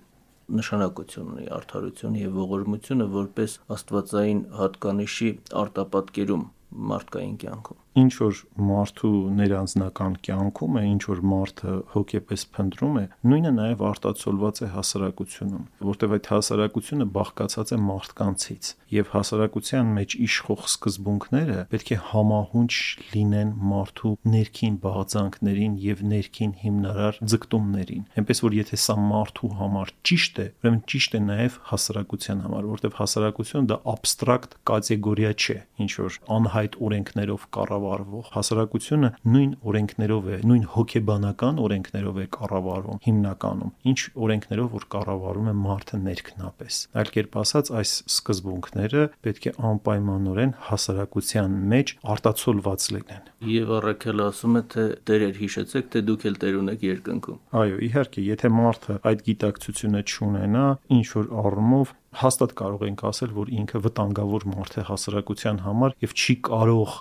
նշանակություն 0.59 1.33
ունի 1.35 1.49
արդարություն 1.59 2.15
եւ 2.21 2.39
ողորմությունը 2.39 3.09
որպես 3.15 3.57
աստվածային 3.75 4.43
հատկանիշի 4.59 5.31
արտապատկերում 5.63 6.45
մարդկային 6.93 7.37
կյանքում 7.45 7.85
ինչ 7.99 8.15
որ 8.21 8.41
մարդու 8.69 9.13
ներանձնական 9.39 10.17
կյանքում 10.27 10.77
է, 10.79 10.83
ինչ 10.93 11.03
որ 11.09 11.21
մարդը 11.33 11.75
հոգեպես 11.95 12.45
փնտրում 12.55 12.99
է, 13.01 13.05
նույնը 13.31 13.53
նաև 13.57 13.83
արտացոլված 13.89 14.61
է 14.63 14.69
հասարակությունում, 14.75 15.65
որտեղ 15.89 16.15
այդ 16.19 16.29
հասարակությունը 16.33 17.07
բաղկացած 17.17 17.73
է 17.75 17.79
մարդկանցից, 17.89 18.71
եւ 18.99 19.11
հասարակության 19.15 19.91
մեջ 19.99 20.17
իշխող 20.29 20.63
սկզբունքները 20.69 21.59
պետք 21.73 21.89
է 21.89 21.99
համահունչ 22.09 22.73
լինեն 23.15 23.51
մարդու 23.73 24.15
ներքին 24.29 24.79
բաղձանքներին 24.85 25.75
եւ 25.89 26.05
ներքին 26.13 26.53
հիմնարար 26.63 27.21
ձգտումներին։ 27.33 28.07
Այնպես 28.19 28.43
որ 28.47 28.59
եթե 28.59 28.81
սա 28.85 28.97
մարդու 29.09 29.53
համար 29.59 29.93
ճիշտ 30.09 30.39
է, 30.39 30.47
ուրեմն 30.59 30.83
ճիշտ 30.93 31.19
է 31.19 31.21
նաև 31.29 31.59
հասարակության 31.69 32.43
համար, 32.49 32.69
որտեղ 32.69 32.97
հասարակությունը 32.99 33.69
դա 33.69 33.79
абստրակտ 33.95 34.57
կատեգորիա 34.69 35.33
չէ, 35.39 35.59
ինչ 35.85 35.93
որ 35.99 36.19
անհայտ 36.39 36.58
օրենքներով 36.89 37.49
կառավար 37.59 37.99
կառավարվող 37.99 38.29
հասարակությունը 38.35 39.09
նույն 39.33 39.53
օրենքներով 39.69 40.29
է, 40.29 40.37
նույն 40.49 40.65
հոգեբանական 40.75 41.61
օրենքներով 41.65 42.19
է 42.23 42.27
կառավարվում 42.37 43.01
հիմնականում, 43.07 43.73
ինչ 43.93 43.99
օրենքներով 44.27 44.69
որ 44.79 44.87
կառավարում 44.95 45.49
է 45.49 45.55
մարդը 45.59 46.01
ներքնապես։ 46.09 46.79
Այլ 46.99 47.13
կերպ 47.17 47.39
ասած, 47.43 47.71
այս 47.79 47.93
սկզբունքները 48.15 49.05
պետք 49.29 49.49
է 49.49 49.53
անպայմանորեն 49.69 50.55
հասարակության 50.69 51.59
մեջ 51.75 51.95
արտացոլված 52.15 52.89
լինեն։ 52.99 53.31
Եվ 53.49 53.73
Առաքելը 53.79 54.29
ասում 54.29 54.59
է, 54.59 54.63
թե 54.75 54.85
դերեր 55.09 55.37
հիշեցեք, 55.39 55.91
թե 55.95 56.05
դուք 56.09 56.27
էլ 56.29 56.39
դեր 56.43 56.59
ունեք 56.59 56.85
երկնքում։ 56.89 57.39
Այո, 57.59 57.79
իհարկե, 57.89 58.25
եթե 58.29 58.51
մարդը 58.59 58.99
այդ 59.09 59.25
գիտակցությունը 59.29 60.03
չունենա, 60.09 60.67
ինչ 60.99 61.07
որ 61.19 61.33
առումով 61.45 61.95
հաստատ 62.19 62.53
կարող 62.59 62.85
ենք 62.89 63.03
ասել, 63.09 63.33
որ 63.37 63.51
ինքը 63.59 63.81
վտանգավոր 63.85 64.47
մարդ 64.49 64.77
է 64.81 64.85
հասարակության 64.89 65.61
համար 65.67 65.95
եւ 66.05 66.15
չի 66.17 66.35
կարող 66.49 66.95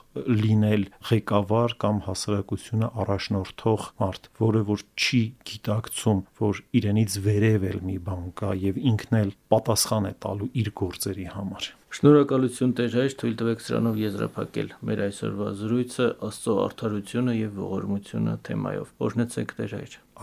լինել 0.43 0.83
ղեկավար 1.09 1.75
կամ 1.83 2.01
հասարակությունը 2.07 2.89
առաջնորդող 3.03 3.87
մարդ, 4.03 4.29
որը 4.43 4.61
որ 4.67 4.85
չի 4.97 5.21
գիտակցում, 5.51 6.21
որ 6.43 6.61
իրենից 6.81 7.17
վերև 7.27 7.67
էլ 7.71 7.81
մի 7.87 7.97
բան 8.07 8.29
կա 8.41 8.51
եւ 8.67 8.79
ինքն 8.91 9.19
էլ 9.21 9.33
պատասխան 9.55 10.11
է 10.11 10.13
տալու 10.27 10.51
իր 10.63 10.71
գործերի 10.83 11.27
համար։ 11.37 11.71
Շնորհակալություն 11.97 12.73
Տեր 12.77 12.95
թույլ 13.21 13.35
տվեք 13.39 13.63
սրանով 13.63 14.01
եզրափակել 14.01 14.73
մեր 14.89 15.03
այսօրվա 15.07 15.47
զրույցը 15.63 16.09
Աստծո 16.27 16.57
արդարությունը 16.67 17.37
եւ 17.39 17.57
ողորմությունը 17.63 18.37
թեմայով։ 18.51 18.93
Օրհնեցեք 19.07 19.57
Տեր 19.61 19.75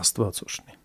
Աստված 0.05 0.43
օրհնի։ 0.45 0.84